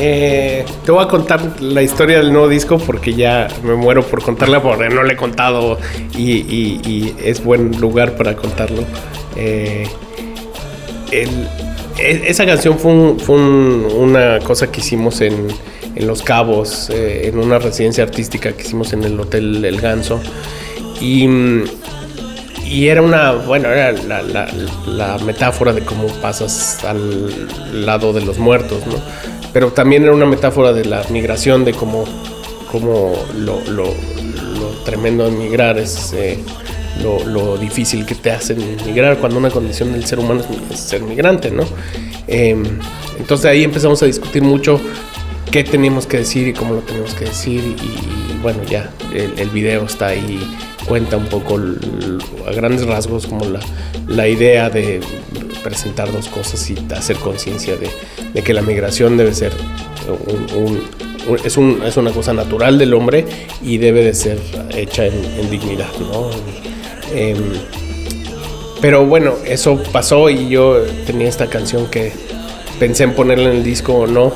Eh, 0.00 0.64
te 0.84 0.92
voy 0.92 1.04
a 1.04 1.08
contar 1.08 1.60
la 1.60 1.82
historia 1.82 2.18
del 2.18 2.32
nuevo 2.32 2.48
disco 2.48 2.78
porque 2.78 3.14
ya 3.14 3.48
me 3.64 3.74
muero 3.74 4.04
por 4.06 4.22
contarla 4.22 4.62
porque 4.62 4.88
no 4.88 5.02
la 5.02 5.14
he 5.14 5.16
contado 5.16 5.76
y, 6.16 7.14
es 7.24 7.42
buen 7.42 7.80
lugar 7.80 8.16
para 8.16 8.36
contarlo. 8.36 8.84
Eh, 9.34 9.88
e, 11.10 11.28
esa 11.98 12.46
canción 12.46 12.78
fue, 12.78 12.92
una 12.92 14.38
cosa 14.38 14.70
que 14.70 14.78
hicimos 14.78 15.20
en, 15.20 15.48
Los 15.96 16.22
Cabos, 16.22 16.90
eh, 16.90 17.28
en 17.28 17.38
una 17.38 17.58
residencia 17.58 18.04
artística 18.04 18.52
que 18.52 18.62
hicimos 18.62 18.92
en 18.92 19.04
el 19.04 19.18
Hotel 19.18 19.64
El 19.64 19.80
Ganso. 19.80 20.20
Y, 21.00 21.28
era 22.70 23.00
una, 23.00 23.32
bueno, 23.32 23.68
era 23.70 23.92
la, 23.92 24.22
la 24.22 25.18
metáfora 25.18 25.72
de 25.72 25.80
cómo 25.82 26.06
pasas 26.20 26.84
al 26.84 27.86
lado 27.86 28.12
de 28.12 28.20
los 28.20 28.38
muertos, 28.38 28.86
¿no? 28.86 28.96
pero 29.52 29.72
también 29.72 30.02
era 30.02 30.12
una 30.12 30.26
metáfora 30.26 30.72
de 30.72 30.84
la 30.84 31.02
migración, 31.10 31.64
de 31.64 31.72
cómo, 31.72 32.04
cómo 32.70 33.14
lo, 33.38 33.60
lo, 33.70 33.92
tremendo 34.84 35.24
de 35.24 35.30
migrar 35.32 35.78
es 35.78 36.12
eh, 36.14 36.38
lo, 37.02 37.56
difícil 37.58 38.06
que 38.06 38.14
te 38.14 38.30
hacen 38.30 38.58
migrar 38.86 39.18
cuando 39.18 39.38
una 39.38 39.50
condición 39.50 39.92
del 39.92 40.06
ser 40.06 40.18
humano 40.18 40.42
es, 40.70 40.80
ser 40.80 41.02
migrante, 41.02 41.50
¿no? 41.50 41.64
Em, 42.26 42.64
entonces 43.18 43.46
ahí 43.46 43.64
empezamos 43.64 44.02
a 44.02 44.06
discutir 44.06 44.42
mucho 44.42 44.80
qué 45.50 45.64
teníamos 45.64 46.06
que 46.06 46.18
decir 46.18 46.48
y 46.48 46.52
cómo 46.52 46.74
lo 46.74 46.80
teníamos 46.80 47.14
que 47.14 47.26
decir 47.26 47.60
y, 47.60 48.42
bueno, 48.42 48.62
ya 48.64 48.90
el, 49.12 49.50
video 49.50 49.84
está 49.84 50.08
ahí, 50.08 50.40
cuenta 50.86 51.16
un 51.16 51.26
poco 51.26 51.58
a 52.46 52.52
grandes 52.52 52.86
rasgos 52.86 53.26
como 53.26 53.44
la, 53.46 53.60
la 54.06 54.28
idea 54.28 54.70
de 54.70 55.00
presentar 55.62 56.10
dos 56.12 56.28
cosas 56.28 56.68
y 56.70 56.76
hacer 56.94 57.16
conciencia 57.16 57.76
de, 57.76 58.42
que 58.42 58.54
la 58.54 58.62
migración 58.62 59.16
debe 59.16 59.34
ser 59.34 59.52
un, 60.26 60.64
un, 60.64 60.80
es, 61.44 61.56
una 61.96 62.10
cosa 62.12 62.32
natural 62.32 62.78
del 62.78 62.94
hombre 62.94 63.24
y 63.62 63.78
debe 63.78 64.04
de 64.04 64.14
ser 64.14 64.38
hecha 64.74 65.06
en, 65.06 65.50
dignidad, 65.50 65.90
¿no? 66.00 66.30
Em, 67.14 67.38
pero 68.80 69.04
bueno, 69.06 69.34
eso 69.44 69.82
pasó 69.92 70.30
y 70.30 70.48
yo 70.48 70.80
tenía 71.06 71.28
esta 71.28 71.48
canción 71.48 71.90
que 71.90 72.12
pensé 72.78 73.04
en 73.04 73.14
ponerla 73.14 73.50
en 73.50 73.56
el 73.56 73.64
disco 73.64 73.94
o 73.94 74.06
no, 74.06 74.32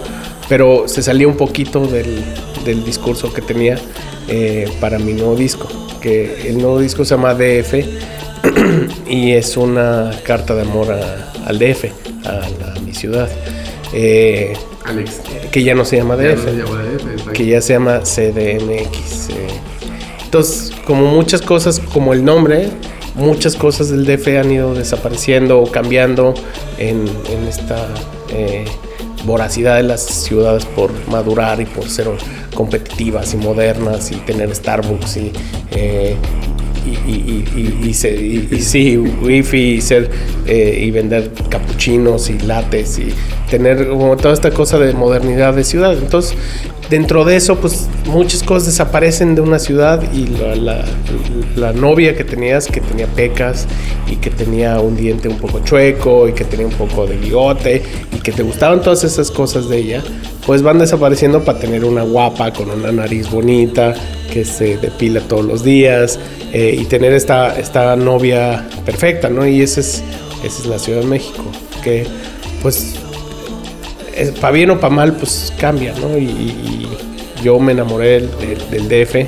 pero 0.53 0.87
se 0.87 1.03
salía 1.03 1.27
un 1.27 1.39
poquito 1.39 1.87
del, 1.87 2.23
del 2.67 2.85
discurso 2.85 3.33
que 3.33 3.41
tenía 3.41 3.79
eh, 4.29 4.71
para 4.81 4.99
mi 4.99 5.15
nuevo 5.15 5.35
disco, 5.35 5.67
que 6.03 6.47
el 6.47 6.59
nuevo 6.59 6.79
disco 6.79 7.07
se 7.07 7.15
llama 7.15 7.33
DF 7.33 7.73
y 9.09 9.33
es 9.33 9.57
una 9.57 10.11
carta 10.25 10.55
de 10.55 10.61
amor 10.61 10.89
al 10.93 11.59
DF, 11.59 11.87
a, 12.27 12.79
mi 12.85 12.93
ciudad. 12.93 13.31
Eh, 13.95 14.53
Alex. 14.85 15.23
Que 15.51 15.63
ya 15.63 15.75
no 15.75 15.87
se 15.87 15.97
llama 15.97 16.17
DF, 16.17 17.33
que 17.33 17.47
ya 17.47 17.63
se 17.63 17.73
llama 17.73 18.01
CDMX. 18.01 19.31
Eh. 19.31 19.47
Entonces, 20.23 20.71
como 20.85 21.07
muchas 21.07 21.41
cosas, 21.41 21.81
como 21.81 22.13
el 22.13 22.27
nombre, 22.27 22.69
muchas 23.15 23.57
cosas 23.57 23.89
del 23.89 24.05
DF 24.05 24.29
han 24.39 24.53
ido 24.53 24.75
desapareciendo 24.75 25.61
o 25.61 25.73
cambiando 25.73 26.35
en, 26.77 27.09
esta 27.49 27.89
eh, 28.29 28.67
voracidad 29.25 29.77
de 29.77 29.85
las 29.85 30.03
ciudades 30.03 30.65
por 30.65 30.91
madurar 31.09 31.61
y 31.61 31.65
por 31.65 31.89
ser 31.89 32.09
competitivas 32.55 33.35
y 33.35 33.37
modernas 33.37 34.11
y 34.13 34.17
tener 34.17 34.55
Starbucks 34.55 35.17
y 35.17 35.33
y, 36.85 37.87
y, 37.87 37.95
sí, 37.95 38.97
wifi 38.99 39.75
y, 39.75 39.81
ser, 39.81 40.11
eh, 40.47 40.81
y 40.83 40.91
vender 40.91 41.31
capuchinos 41.49 42.29
y 42.31 42.39
lates 42.41 42.99
y 42.99 43.15
tener 43.51 43.89
como 43.89 44.17
toda 44.17 44.35
esta 44.35 44.51
cosa 44.51 44.79
de 44.79 44.93
modernidad 44.93 45.55
de 45.55 45.65
ciudad. 45.65 45.97
Entonces, 45.97 46.37
dentro 46.93 47.25
de 47.25 47.37
eso, 47.37 47.57
pues 47.57 47.89
muchas 48.05 48.43
cosas 48.43 48.67
desaparecen 48.67 49.35
de 49.35 49.41
una 49.41 49.59
ciudad 49.59 50.03
y 50.13 50.27
la, 50.27 50.85
la, 51.57 51.73
novia 51.73 52.15
que 52.15 52.23
tenías, 52.23 52.67
que 52.67 52.83
tenía 52.83 53.07
pecas 53.07 53.67
y 54.07 54.17
que 54.17 54.29
tenía 54.29 54.79
un 54.79 54.95
diente 54.95 55.27
un 55.27 55.39
poco 55.39 55.61
chueco 55.65 56.29
y 56.29 56.35
que 56.35 56.45
tenía 56.45 56.67
un 56.67 56.75
poco 56.75 57.07
de 57.07 57.17
bigote 57.17 57.83
y 58.15 58.19
que 58.19 58.31
te 58.31 58.43
gustaban 58.43 58.83
todas 58.83 59.05
esas 59.05 59.31
cosas 59.31 59.71
de 59.71 59.79
ella, 59.79 60.03
pues 60.45 60.63
van 60.63 60.79
desapareciendo 60.79 61.43
para 61.43 61.59
tener 61.59 61.83
una 61.87 62.03
guapa 62.03 62.53
con 62.53 62.71
una 62.71 62.93
nariz 62.93 63.31
bonita 63.31 63.95
que 64.31 64.45
se 64.45 64.77
depila 64.77 65.23
todos 65.23 65.47
los 65.47 65.65
días 65.65 66.19
eh, 66.53 66.77
y 66.79 66.85
tener 66.85 67.15
esta, 67.15 67.59
esta 67.59 67.97
novia 67.97 68.69
perfecta, 68.85 69.31
¿no? 69.31 69.47
Y 69.47 69.63
esa 69.63 69.81
es, 69.81 70.03
esa 70.45 70.61
es 70.61 70.67
la 70.67 70.79
Ciudad 70.79 71.01
de 71.01 71.07
México, 71.07 71.43
que 71.83 72.07
pues 72.61 72.97
para 74.41 74.53
bien 74.53 74.71
o 74.71 74.81
para 74.81 74.95
mal, 74.95 75.15
pues 75.15 75.53
cambia, 75.59 75.95
¿no? 75.95 76.19
Y, 76.19 76.89
yo 77.43 77.59
me 77.59 77.73
enamoré 77.73 78.21
del, 78.21 78.89
DF 78.89 79.27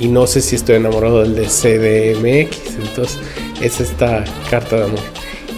y 0.00 0.08
no 0.08 0.26
sé 0.26 0.40
si 0.40 0.56
estoy 0.56 0.76
enamorado 0.76 1.22
del 1.22 1.34
de 1.34 1.44
CDMX, 1.44 2.76
entonces 2.82 3.18
es 3.60 3.80
esta 3.80 4.24
carta 4.50 4.76
de 4.76 4.84
amor. 4.84 5.00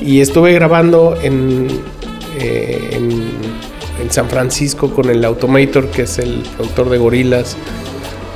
Y 0.03 0.21
estuve 0.21 0.53
grabando 0.53 1.17
en, 1.23 1.69
eh, 2.41 2.91
en, 2.93 3.47
San 4.11 4.29
Francisco 4.29 4.93
con 4.93 5.11
el 5.11 5.25
Automator, 5.25 5.89
que 5.91 6.03
es 6.03 6.19
el 6.19 6.43
productor 6.57 6.91
de 6.91 6.99
Gorilas. 6.99 7.57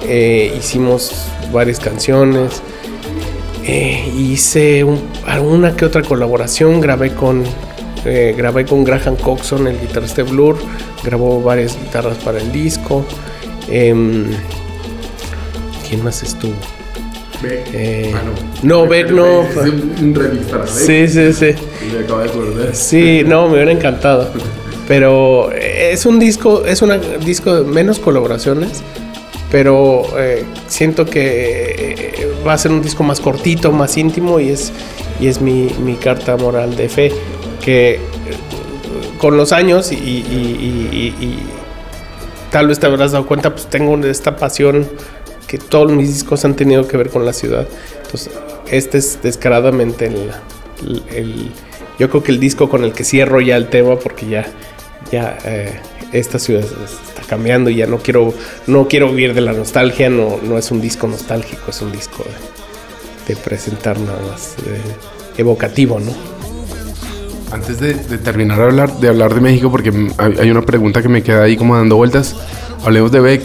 Eh, 0.08 0.52
hicimos 0.58 1.26
varias 1.52 1.78
canciones. 1.78 2.62
Eh, 3.64 4.12
hice 4.16 4.84
alguna 5.26 5.76
que 5.76 5.84
otra 5.84 6.02
colaboración, 6.02 6.80
grabé 6.80 7.14
con 7.14 7.44
eh, 8.04 8.34
grabé 8.36 8.64
con 8.64 8.84
Graham 8.84 9.16
Coxon, 9.16 9.66
el 9.66 9.80
guitarrista 9.80 10.22
de 10.22 10.30
Blur. 10.30 10.56
Grabó 11.04 11.42
varias 11.42 11.78
guitarras 11.78 12.18
para 12.18 12.38
el 12.38 12.50
disco. 12.52 13.04
Em, 13.68 14.26
¿Quién 15.88 16.02
más 16.04 16.22
estuvo? 16.22 16.54
Beck. 17.42 17.68
Eh, 17.72 18.12
ah, 18.14 18.22
no. 18.62 18.86
Beck 18.86 19.10
no. 19.10 19.40
Un 19.40 20.14
remix 20.14 20.70
Sí, 20.70 21.08
sí, 21.08 21.32
sí. 21.32 21.54
Y 21.86 21.92
me 21.92 22.04
acabo 22.04 22.20
de 22.20 22.28
acordar. 22.28 22.74
Sí, 22.74 23.22
no, 23.26 23.48
me 23.48 23.54
hubiera 23.54 23.72
encantado. 23.72 24.30
Pero 24.88 25.52
es 25.52 26.04
un 26.06 26.18
disco, 26.18 26.64
es 26.64 26.82
un 26.82 26.92
disco 27.24 27.62
de 27.62 27.70
menos 27.70 27.98
colaboraciones. 27.98 28.82
Pero 29.50 30.06
eh, 30.16 30.44
siento 30.68 31.06
que 31.06 32.30
va 32.46 32.52
a 32.52 32.58
ser 32.58 32.70
un 32.70 32.82
disco 32.82 33.02
más 33.02 33.20
cortito, 33.20 33.72
más 33.72 33.96
íntimo 33.96 34.38
y 34.38 34.50
es, 34.50 34.72
y 35.20 35.26
es 35.26 35.40
mi, 35.40 35.70
mi 35.84 35.96
carta 35.96 36.36
moral 36.36 36.76
de 36.76 36.88
fe 36.88 37.12
que 37.60 38.00
con 39.18 39.36
los 39.36 39.52
años 39.52 39.92
y, 39.92 41.38
tal 42.50 42.66
vez 42.66 42.80
te 42.80 42.86
habrás 42.86 43.12
dado 43.12 43.26
cuenta, 43.26 43.52
pues 43.52 43.68
tengo 43.68 43.96
esta 44.04 44.36
pasión 44.36 44.88
que 45.46 45.58
todos 45.58 45.92
mis 45.92 46.08
discos 46.08 46.44
han 46.44 46.56
tenido 46.56 46.88
que 46.88 46.96
ver 46.96 47.10
con 47.10 47.24
la 47.24 47.32
ciudad. 47.32 47.68
Entonces, 48.02 48.32
este 48.70 48.98
es 48.98 49.22
descaradamente 49.22 50.06
el, 50.06 51.50
yo 51.98 52.08
creo 52.08 52.22
que 52.22 52.32
el 52.32 52.40
disco 52.40 52.68
con 52.68 52.82
el 52.84 52.92
que 52.92 53.04
cierro 53.04 53.40
ya 53.40 53.56
el 53.56 53.68
tema 53.68 53.96
porque 53.96 54.26
ya 54.26 54.46
ya 55.12 55.36
eh, 55.44 55.78
esta 56.12 56.38
ciudad 56.38 56.64
está 56.64 57.22
cambiando 57.28 57.70
y 57.70 57.76
ya 57.76 57.86
no 57.86 57.98
quiero 57.98 58.32
no 58.66 58.88
quiero 58.88 59.10
vivir 59.10 59.34
de 59.34 59.40
la 59.40 59.52
nostalgia, 59.52 60.08
no, 60.08 60.38
no 60.42 60.58
es 60.58 60.70
un 60.70 60.80
disco 60.80 61.06
nostálgico, 61.06 61.70
es 61.70 61.82
un 61.82 61.92
disco 61.92 62.24
de, 63.26 63.36
presentar 63.36 63.98
nada 64.00 64.20
más 64.28 64.56
evocativo, 65.36 66.00
¿no? 66.00 66.39
Antes 67.52 67.80
de, 67.80 67.94
terminar 68.18 68.58
de 68.58 68.64
hablar, 68.64 69.00
de 69.00 69.08
hablar 69.08 69.34
de 69.34 69.40
México, 69.40 69.70
porque 69.70 69.92
hay, 70.18 70.50
una 70.50 70.62
pregunta 70.62 71.02
que 71.02 71.08
me 71.08 71.22
queda 71.22 71.42
ahí 71.42 71.56
como 71.56 71.76
dando 71.76 71.96
vueltas, 71.96 72.36
hablemos 72.84 73.10
de 73.10 73.20
Beck. 73.20 73.42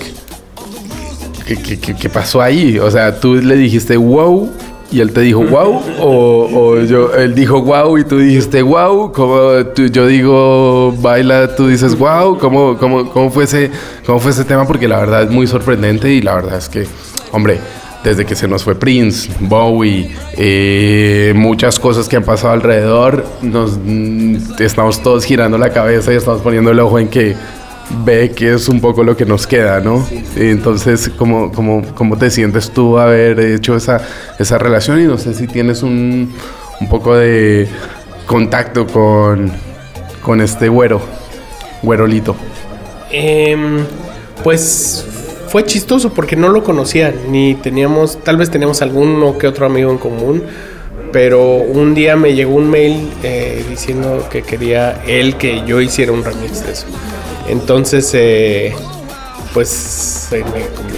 ¿Qué, 1.46 2.10
pasó 2.10 2.42
ahí? 2.42 2.78
O 2.80 2.90
sea, 2.90 3.20
tú 3.20 3.36
le 3.36 3.56
dijiste 3.56 3.98
wow 3.98 4.52
y 4.92 5.00
él 5.00 5.12
te 5.12 5.22
dijo 5.22 5.44
wow, 5.44 5.82
o, 6.00 6.80
yo, 6.82 7.14
él 7.16 7.36
dijo 7.36 7.62
wow 7.62 7.98
y 7.98 8.04
tú 8.04 8.18
dijiste 8.18 8.62
wow, 8.62 9.12
como 9.12 9.52
yo 9.76 10.08
digo 10.08 10.92
baila, 11.02 11.56
tú 11.56 11.68
dices 11.68 11.98
wow, 11.98 12.38
¿cómo, 12.38 12.78
cómo, 12.78 13.10
cómo, 13.12 13.30
fue 13.32 13.44
ese, 13.44 13.72
¿cómo 14.06 14.20
fue 14.20 14.32
ese 14.32 14.44
tema? 14.44 14.66
Porque 14.66 14.88
la 14.88 15.00
verdad 15.00 15.24
es 15.24 15.30
muy 15.30 15.48
sorprendente 15.48 16.12
y 16.12 16.22
la 16.22 16.36
verdad 16.36 16.58
es 16.58 16.70
que, 16.70 16.88
hombre, 17.32 17.60
desde 18.06 18.24
que 18.24 18.36
se 18.36 18.48
nos 18.48 18.64
fue 18.64 18.76
Prince, 18.76 19.32
Bowie, 19.40 20.12
eh, 20.38 21.34
muchas 21.36 21.80
cosas 21.80 22.08
que 22.08 22.16
han 22.16 22.24
pasado 22.24 22.54
alrededor, 22.54 23.26
nos 23.42 23.80
mm, 23.84 24.54
estamos 24.60 25.02
todos 25.02 25.26
girando 25.26 25.58
la 25.58 25.72
cabeza 25.72 26.14
y 26.14 26.16
estamos 26.16 26.42
poniendo 26.42 26.70
el 26.70 26.80
ojo 26.80 27.00
en 27.00 27.08
que 27.08 27.36
ve 28.06 28.32
que 28.32 28.54
es 28.54 28.70
un 28.70 28.80
poco 28.80 29.04
lo 29.04 29.18
que 29.18 29.26
nos 29.26 29.48
queda, 29.48 29.80
¿no? 29.80 30.08
Entonces, 30.36 31.10
¿cómo, 31.18 31.52
cómo, 31.52 31.82
cómo 31.96 32.16
te 32.16 32.30
sientes 32.30 32.70
tú 32.70 33.00
haber 33.00 33.40
hecho 33.40 33.76
esa, 33.76 34.02
esa 34.38 34.60
relación? 34.60 35.02
Y 35.02 35.06
no 35.06 35.18
sé 35.18 35.34
si 35.34 35.48
tienes 35.48 35.82
un, 35.82 36.32
poco 36.92 37.16
de 37.16 37.68
contacto 38.28 38.86
con, 38.86 39.52
con 40.22 40.42
este 40.42 40.70
güero, 40.70 41.02
güerolito. 41.82 42.36
Em, 43.12 43.80
pues 44.44 45.06
fue 45.56 45.64
chistoso 45.64 46.12
porque 46.12 46.36
no 46.36 46.50
lo 46.50 46.66
conocía, 46.66 47.14
ni 47.30 47.56
teníamos, 47.56 48.22
tal 48.22 48.36
vez 48.36 48.52
teníamos 48.52 48.82
alguno 48.82 49.38
que 49.38 49.48
otro 49.48 49.66
amigo 49.66 49.90
en 49.90 49.98
común, 49.98 50.44
pero 51.14 51.46
un 51.56 51.96
día 51.96 52.18
me 52.18 52.36
llegó 52.36 52.56
un 52.56 52.70
mail 52.70 53.10
eh, 53.24 53.64
diciendo 53.70 54.28
que 54.30 54.42
quería 54.42 55.02
él 55.08 55.38
que 55.38 55.64
yo 55.66 55.80
hiciera 55.80 56.12
un 56.12 56.26
remix 56.26 56.66
de 56.66 56.74
eso. 56.74 56.88
Entonces, 57.48 58.12
eh, 58.16 58.76
pues 59.54 60.28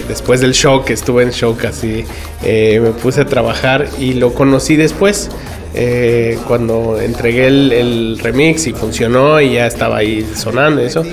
después 0.08 0.40
del 0.40 0.54
shock, 0.54 0.90
estuve 0.90 1.22
en 1.22 1.30
shock 1.30 1.66
así, 1.66 2.04
eh, 2.42 2.80
me 2.82 2.90
puse 2.90 3.20
a 3.20 3.26
trabajar 3.26 3.88
y 4.00 4.14
lo 4.14 4.34
conocí 4.34 4.74
después. 4.74 5.30
Eh, 5.74 6.38
cuando 6.46 7.00
entregué 7.00 7.46
el, 7.46 7.72
el 7.72 8.18
remix 8.18 8.66
y 8.66 8.72
funcionó 8.72 9.40
y 9.40 9.54
ya 9.54 9.66
estaba 9.66 9.98
ahí 9.98 10.26
sonando 10.34 10.80
eso. 10.80 11.04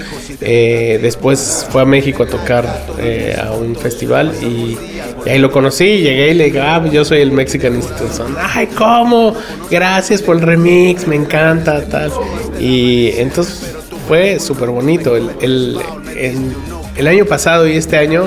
Eh, 0.41 0.99
después 1.01 1.67
fue 1.69 1.81
a 1.81 1.85
México 1.85 2.23
a 2.23 2.27
tocar 2.27 2.85
eh, 2.99 3.35
a 3.41 3.51
un 3.53 3.75
festival 3.75 4.31
y, 4.41 4.77
y 5.25 5.29
ahí 5.29 5.39
lo 5.39 5.51
conocí. 5.51 5.85
Llegué 5.99 6.31
y 6.31 6.33
le 6.33 6.45
dije, 6.45 6.61
ah, 6.61 6.83
yo 6.91 7.03
soy 7.05 7.19
el 7.21 7.31
Mexican 7.31 7.75
Institute 7.75 8.13
Sound. 8.13 8.37
Ay, 8.39 8.67
¿cómo? 8.67 9.35
Gracias 9.69 10.21
por 10.21 10.37
el 10.37 10.41
remix, 10.41 11.07
me 11.07 11.15
encanta, 11.15 11.83
tal. 11.85 12.11
Y 12.59 13.11
entonces 13.17 13.75
fue 14.07 14.39
súper 14.39 14.69
bonito. 14.69 15.15
El, 15.15 15.29
el- 15.41 15.77
el 16.97 17.07
año 17.07 17.25
pasado 17.25 17.67
y 17.67 17.75
este 17.75 17.97
año 17.97 18.23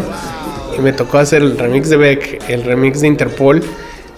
me 0.83 0.93
tocó 0.93 1.17
hacer 1.19 1.41
el 1.41 1.57
remix 1.57 1.89
de 1.89 1.97
Beck, 1.97 2.45
el 2.51 2.63
remix 2.65 3.01
de 3.01 3.09
Interpol, 3.09 3.63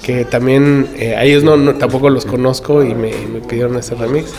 que 0.02 0.24
también 0.24 0.88
eh, 0.96 1.14
a 1.16 1.24
ellos 1.24 1.42
no, 1.44 1.56
no- 1.56 1.74
tampoco 1.74 2.08
los 2.10 2.24
conozco 2.24 2.82
y 2.82 2.94
me, 2.94 3.12
me 3.32 3.40
pidieron 3.40 3.76
ese 3.78 3.94
remix. 3.94 4.32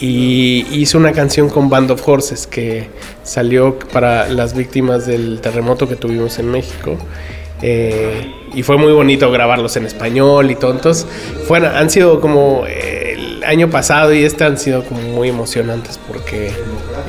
Y 0.00 0.66
hice 0.70 0.96
una 0.96 1.12
canción 1.12 1.48
con 1.50 1.68
Band 1.68 1.90
of 1.90 2.06
Horses 2.06 2.46
que 2.46 2.88
salió 3.22 3.78
para 3.92 4.28
las 4.28 4.54
víctimas 4.54 5.06
del 5.06 5.40
terremoto 5.40 5.88
que 5.88 5.96
tuvimos 5.96 6.38
en 6.38 6.50
México. 6.50 6.96
Eh, 7.62 8.32
y 8.54 8.62
fue 8.62 8.78
muy 8.78 8.92
bonito 8.92 9.30
grabarlos 9.30 9.76
en 9.76 9.84
español 9.86 10.50
y 10.50 10.54
todo. 10.54 10.72
Entonces, 10.72 11.06
fueron, 11.46 11.74
han 11.76 11.90
sido 11.90 12.20
como 12.20 12.64
eh, 12.66 13.14
el 13.18 13.44
año 13.44 13.68
pasado 13.68 14.14
y 14.14 14.24
este 14.24 14.44
han 14.44 14.56
sido 14.58 14.82
como 14.84 15.00
muy 15.02 15.28
emocionantes 15.28 15.98
porque, 16.08 16.50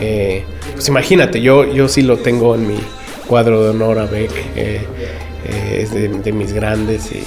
eh, 0.01 0.43
pues 0.73 0.87
imagínate, 0.89 1.41
yo, 1.41 1.65
yo 1.71 1.87
sí 1.87 2.01
lo 2.01 2.17
tengo 2.17 2.55
en 2.55 2.67
mi 2.67 2.79
cuadro 3.27 3.63
de 3.63 3.69
honor 3.69 3.99
a 3.99 4.05
Beck. 4.05 4.31
eh, 4.57 4.81
eh, 5.45 5.79
es 5.81 5.93
de, 5.93 6.07
de 6.09 6.31
mis 6.33 6.51
grandes 6.53 7.09
y, 7.11 7.23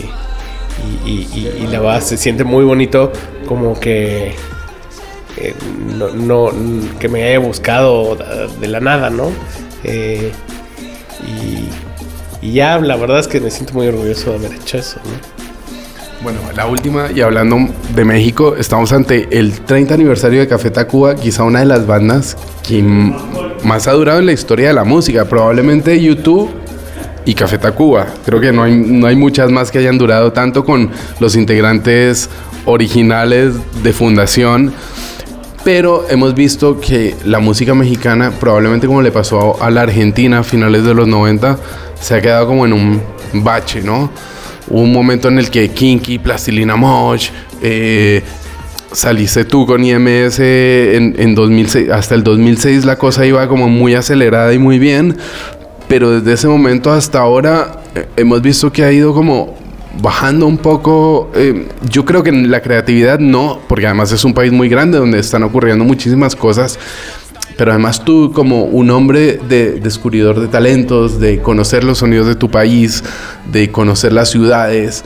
y, 1.07 1.66
la 1.71 1.81
verdad 1.81 2.00
se 2.00 2.16
siente 2.16 2.45
muy 2.45 2.64
bonito 2.64 3.12
como 3.47 3.78
que 3.78 4.35
eh, 5.37 5.54
no, 5.97 6.50
que 6.99 7.09
me 7.09 7.25
haya 7.25 7.38
buscado 7.38 8.16
de 8.61 8.69
la 8.69 8.81
nada, 8.81 9.11
¿no? 9.11 9.31
Eh, 9.83 10.33
y, 11.26 12.47
y 12.47 12.52
ya 12.52 12.78
la 12.78 12.97
verdad 12.97 13.19
es 13.19 13.28
que 13.28 13.40
me 13.40 13.50
siento 13.50 13.75
muy 13.75 13.88
orgulloso 13.88 14.31
de 14.31 14.37
haber 14.37 14.52
hecho 14.54 14.78
eso, 14.78 15.00
¿no? 15.04 15.35
Bueno, 16.25 16.38
la 16.57 16.66
última, 16.66 17.11
y 17.14 17.21
hablando 17.21 17.59
de 17.95 18.04
México, 18.07 18.57
estamos 18.57 18.93
ante 18.95 19.28
el 19.38 19.61
30 19.61 19.93
aniversario 19.93 20.40
de 20.40 20.49
Café 20.49 20.71
Tacuba, 20.71 21.16
quizá 21.16 21.43
una 21.43 21.61
de 21.61 21.66
las 21.66 21.87
bandas 21.87 22.38
que 22.66 22.83
más 22.83 23.87
ha 23.88 23.93
durado 23.93 24.21
en 24.21 24.26
la 24.26 24.33
historia 24.33 24.69
de 24.69 24.73
la 24.73 24.85
música, 24.85 25.26
probablemente 25.26 26.00
YouTube 26.00 26.49
y 27.25 27.35
Café 27.35 27.59
Tacuba. 27.59 28.07
Creo 28.25 28.40
que 28.40 28.52
no 28.52 28.62
hay, 28.62 28.76
no 28.76 29.07
hay 29.07 29.16
muchas 29.16 29.50
más 29.50 29.71
que 29.71 29.78
hayan 29.78 29.99
durado 29.99 30.33
tanto 30.33 30.64
con 30.64 30.90
los 31.21 31.37
integrantes 31.37 32.28
originales 32.64 33.54
de 33.83 33.93
fundación. 33.93 34.73
Pero 35.65 36.06
hemos 36.10 36.34
visto 36.34 36.78
que 36.78 37.15
la 37.25 37.39
música 37.39 37.75
mexicana, 37.75 38.32
probablemente 38.39 38.87
como 38.87 39.00
le 39.00 39.10
pasó 39.10 39.63
a 39.63 39.71
la 39.71 39.82
Argentina 39.82 40.41
a 40.41 40.43
finales 40.43 40.84
de 40.84 40.93
los 40.93 41.08
90, 41.08 41.58
se 41.99 42.15
ha 42.15 42.21
quedado 42.21 42.47
como 42.47 42.67
en 42.67 42.75
un 42.75 43.02
bache, 43.32 43.80
¿no? 43.80 44.10
Hubo 44.69 44.80
un 44.80 44.93
momento 44.93 45.28
en 45.28 45.39
el 45.39 45.50
que 45.50 45.71
Kinky, 45.71 46.19
Plastilina 46.19 46.76
Mosh, 46.76 47.30
eh, 47.63 48.23
saliste 48.93 49.45
tú 49.45 49.67
con 49.67 49.84
IMS 49.84 50.39
en, 50.39 51.15
en 51.19 51.34
2006, 51.34 51.91
hasta 51.91 52.15
el 52.15 52.23
2006 52.23 52.84
la 52.84 52.97
cosa 52.97 53.26
iba 53.26 53.47
como 53.49 53.69
muy 53.69 53.95
acelerada 53.95 54.52
y 54.54 54.58
muy 54.58 54.78
bien, 54.78 55.17
pero 55.88 56.10
desde 56.10 56.32
ese 56.32 56.49
momento 56.49 56.90
hasta 56.92 57.20
ahora 57.20 57.80
eh, 57.94 58.06
hemos 58.16 58.40
visto 58.42 58.73
que 58.73 58.84
ha 58.84 58.92
ido 58.92 59.14
como 59.14 59.54
bajando 60.00 60.47
un 60.47 60.58
poco. 60.58 61.30
eh, 61.34 61.66
yo 61.88 62.04
creo 62.04 62.23
que 62.23 62.30
en 62.30 62.50
la 62.50 62.60
creatividad 62.60 63.18
no, 63.18 63.60
porque 63.68 63.86
además 63.86 64.12
es 64.12 64.25
un 64.25 64.34
país 64.34 64.52
muy 64.52 64.68
grande 64.68 64.99
donde 64.99 65.18
están 65.18 65.42
ocurriendo 65.42 65.84
muchísimas 65.84 66.34
cosas. 66.34 66.78
Pero 67.56 67.70
además 67.70 68.04
tú 68.04 68.32
como 68.34 68.64
un 68.64 68.90
hombre 68.90 69.38
de 69.49 69.78
descubridor 69.80 70.40
de 70.40 70.49
talentos, 70.49 71.20
de 71.20 71.40
conocer 71.40 71.84
los 71.84 71.99
sonidos 71.99 72.26
de 72.26 72.34
tu 72.34 72.50
país, 72.50 73.04
de 73.52 73.70
conocer 73.70 74.12
las 74.12 74.28
ciudades, 74.30 75.04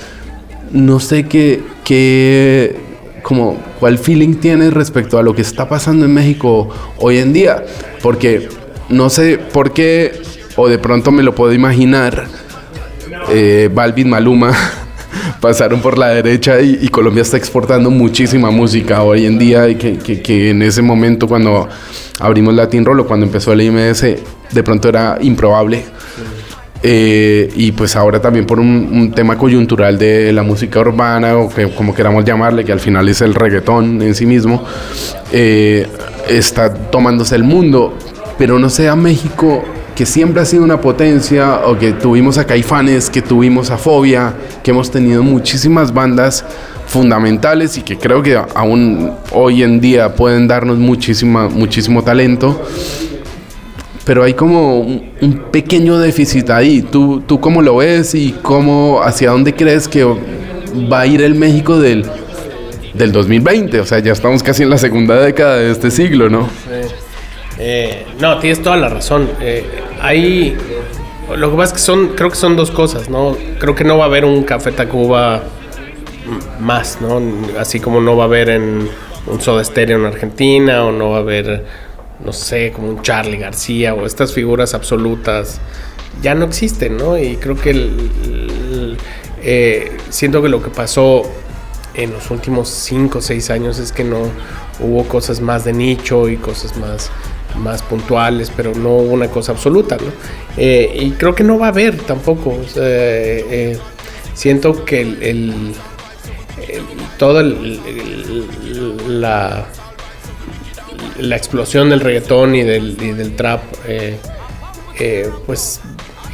no 0.72 0.98
sé 0.98 1.24
qué, 1.24 1.62
qué 1.84 2.76
como 3.22 3.58
cuál 3.78 3.98
feeling 3.98 4.36
tienes 4.36 4.72
respecto 4.72 5.18
a 5.18 5.22
lo 5.22 5.34
que 5.34 5.42
está 5.42 5.68
pasando 5.68 6.06
en 6.06 6.14
México 6.14 6.70
hoy 6.96 7.18
en 7.18 7.34
día, 7.34 7.64
porque 8.02 8.48
no 8.88 9.10
sé 9.10 9.36
por 9.36 9.72
qué 9.72 10.18
o 10.58 10.68
de 10.68 10.78
pronto 10.78 11.12
me 11.12 11.22
lo 11.22 11.34
puedo 11.34 11.52
imaginar. 11.52 12.26
Eh, 13.30 13.70
Balvin, 13.72 14.10
Maluma 14.10 14.52
pasaron 15.40 15.80
por 15.80 15.96
la 15.96 16.08
derecha 16.08 16.60
y, 16.60 16.88
Colombia 16.88 17.22
está 17.22 17.36
exportando 17.36 17.90
muchísima 17.90 18.50
música 18.50 19.02
hoy 19.02 19.24
en 19.26 19.38
día 19.38 19.68
y 19.68 19.76
que, 19.76 19.98
que- 19.98 20.20
que 20.20 20.50
en 20.50 20.62
ese 20.62 20.82
momento 20.82 21.28
cuando 21.28 21.68
abrimos 22.18 22.54
Latin 22.54 22.84
Roll 22.84 23.00
o 23.00 23.06
cuando 23.06 23.24
empezó 23.26 23.52
el 23.52 23.60
IMS 23.62 24.02
de 24.02 24.62
pronto 24.64 24.88
era 24.88 25.18
improbable. 25.20 25.84
Eh, 26.82 27.48
y 27.56 27.72
pues 27.72 27.94
ahora 27.96 28.20
también 28.20 28.44
por 28.46 28.58
un, 28.58 29.12
tema 29.14 29.36
coyuntural 29.38 29.96
de 29.98 30.32
la 30.32 30.42
música 30.42 30.80
urbana 30.80 31.36
o 31.36 31.48
que 31.48 31.68
como 31.70 31.94
queramos 31.94 32.24
llamarle, 32.24 32.64
que 32.64 32.72
al 32.72 32.80
final 32.80 33.08
es 33.08 33.20
el 33.20 33.34
reggaetón 33.34 34.00
en 34.02 34.14
sí 34.14 34.26
mismo, 34.26 34.64
eh, 35.32 35.86
está 36.28 36.72
tomándose 36.74 37.36
el 37.36 37.44
mundo. 37.44 37.96
Pero 38.38 38.58
no 38.60 38.70
sea 38.70 38.94
México, 38.94 39.64
que 39.98 40.06
siempre 40.06 40.40
ha 40.40 40.44
sido 40.44 40.62
una 40.62 40.80
potencia, 40.80 41.66
o 41.66 41.76
que 41.76 41.90
tuvimos 41.92 42.38
a 42.38 42.46
Caifanes, 42.46 43.10
que 43.10 43.20
tuvimos 43.20 43.72
a 43.72 43.76
Fobia, 43.76 44.32
que 44.62 44.70
hemos 44.70 44.92
tenido 44.92 45.24
muchísimas 45.24 45.92
bandas 45.92 46.44
fundamentales 46.86 47.76
y 47.76 47.82
que 47.82 47.98
creo 47.98 48.22
que 48.22 48.40
aún 48.54 49.10
hoy 49.32 49.64
en 49.64 49.80
día 49.80 50.14
pueden 50.14 50.46
darnos 50.46 50.78
muchísima, 50.78 51.48
muchísimo 51.48 52.04
talento 52.04 52.64
pero 54.04 54.22
hay 54.22 54.34
como 54.34 54.78
un, 54.78 55.42
pequeño 55.50 55.98
déficit 55.98 56.48
ahí. 56.50 56.80
¿Tú, 56.80 57.20
¿Tú 57.26 57.40
cómo 57.40 57.60
lo 57.60 57.76
ves 57.76 58.14
y 58.14 58.36
cómo, 58.40 59.02
hacia 59.02 59.32
dónde 59.32 59.52
crees 59.52 59.88
que 59.88 60.04
va 60.04 61.00
a 61.00 61.06
ir 61.06 61.22
el 61.22 61.34
México 61.34 61.78
del, 61.78 62.06
del 62.94 63.10
2020? 63.12 63.80
O 63.80 63.84
sea, 63.84 63.98
ya 63.98 64.12
estamos 64.12 64.44
casi 64.44 64.62
en 64.62 64.70
la 64.70 64.78
segunda 64.78 65.16
década 65.16 65.56
de 65.56 65.72
este 65.72 65.90
siglo, 65.90 66.30
¿no? 66.30 66.48
Eh, 67.58 68.06
no, 68.20 68.38
tienes 68.38 68.62
toda 68.62 68.76
la 68.76 68.88
razón. 68.88 69.28
Eh, 69.40 69.66
hay. 70.00 70.56
Lo 71.36 71.50
que 71.50 71.56
pasa 71.56 71.74
es 71.74 71.80
que 71.80 71.84
son. 71.84 72.08
Creo 72.08 72.30
que 72.30 72.36
son 72.36 72.56
dos 72.56 72.70
cosas, 72.70 73.08
¿no? 73.08 73.36
Creo 73.58 73.74
que 73.74 73.84
no 73.84 73.98
va 73.98 74.04
a 74.04 74.06
haber 74.08 74.24
un 74.24 74.44
Café 74.44 74.72
Tacuba 74.72 75.42
más, 76.60 76.98
¿no? 77.00 77.20
Así 77.58 77.80
como 77.80 78.00
no 78.00 78.16
va 78.16 78.24
a 78.24 78.26
haber 78.26 78.48
en 78.50 78.88
un 79.26 79.40
Soda 79.40 79.62
Stereo 79.64 79.98
en 79.98 80.06
Argentina, 80.06 80.84
o 80.84 80.92
no 80.92 81.10
va 81.10 81.18
a 81.18 81.20
haber, 81.20 81.64
no 82.24 82.32
sé, 82.32 82.72
como 82.72 82.88
un 82.88 83.02
Charlie 83.02 83.38
García, 83.38 83.94
o 83.94 84.06
estas 84.06 84.32
figuras 84.32 84.74
absolutas. 84.74 85.60
Ya 86.22 86.34
no 86.34 86.46
existen, 86.46 86.96
¿no? 86.96 87.16
Y 87.18 87.36
creo 87.36 87.56
que 87.56 87.70
el- 87.70 88.96
eh, 89.42 89.96
siento 90.10 90.42
que 90.42 90.48
lo 90.48 90.62
que 90.62 90.70
pasó 90.70 91.22
en 91.94 92.12
los 92.12 92.30
últimos 92.30 92.68
5 92.68 93.18
o 93.18 93.22
6 93.22 93.50
años 93.50 93.78
es 93.78 93.92
que 93.92 94.04
no 94.04 94.18
hubo 94.80 95.04
cosas 95.04 95.40
más 95.40 95.64
de 95.64 95.72
nicho 95.72 96.28
y 96.28 96.36
cosas 96.36 96.76
más, 96.76 97.10
más 97.56 97.82
puntuales, 97.82 98.52
pero 98.56 98.74
no 98.74 98.96
una 98.96 99.28
cosa 99.28 99.52
absoluta, 99.52 99.96
¿no? 99.96 100.12
Eh, 100.56 100.90
y 101.00 101.10
creo 101.12 101.34
que 101.34 101.44
no 101.44 101.58
va 101.58 101.66
a 101.66 101.70
haber 101.70 101.96
tampoco. 101.98 102.52
eh, 102.76 103.44
eh, 103.50 103.78
siento 104.34 104.84
que 104.84 105.00
el, 105.00 105.74
todo 107.18 107.42
la, 109.08 109.66
la 111.18 111.36
explosión 111.36 111.90
del 111.90 112.00
reggaetón 112.00 112.54
y 112.54 112.62
del, 112.62 112.96
del 112.96 113.34
trap, 113.34 113.62
pues 115.46 115.80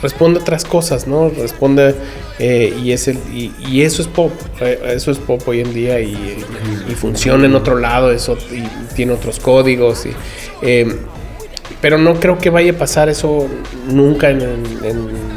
responde 0.05 0.38
a 0.38 0.43
otras 0.43 0.64
cosas, 0.64 1.09
¿no? 1.09 1.31
Responde 1.31 1.95
eh, 2.38 2.73
y, 2.81 2.93
es 2.93 3.09
el, 3.09 3.17
y, 3.33 3.53
y 3.69 3.83
eso 3.83 4.03
es 4.03 4.09
pop, 4.09 4.31
eh, 4.61 4.79
eso 4.95 5.11
es 5.11 5.19
pop 5.19 5.43
hoy 5.49 5.61
en 5.61 5.75
día 5.75 5.99
y, 5.99 6.45
funciona 6.95 7.47
en 7.47 7.55
otro 7.57 7.77
lado, 7.81 8.12
eso 8.12 8.38
y 8.53 8.62
tiene 8.95 9.12
otros 9.14 9.40
códigos. 9.40 10.05
Eh, 10.62 10.97
pero 11.81 11.99
no 11.99 12.14
creo 12.21 12.38
que 12.38 12.51
vaya 12.51 12.73
a 12.73 12.77
pasar 12.79 13.09
eso 13.09 13.49
nunca 13.88 14.31
en, 14.31 14.40
en- 14.43 15.35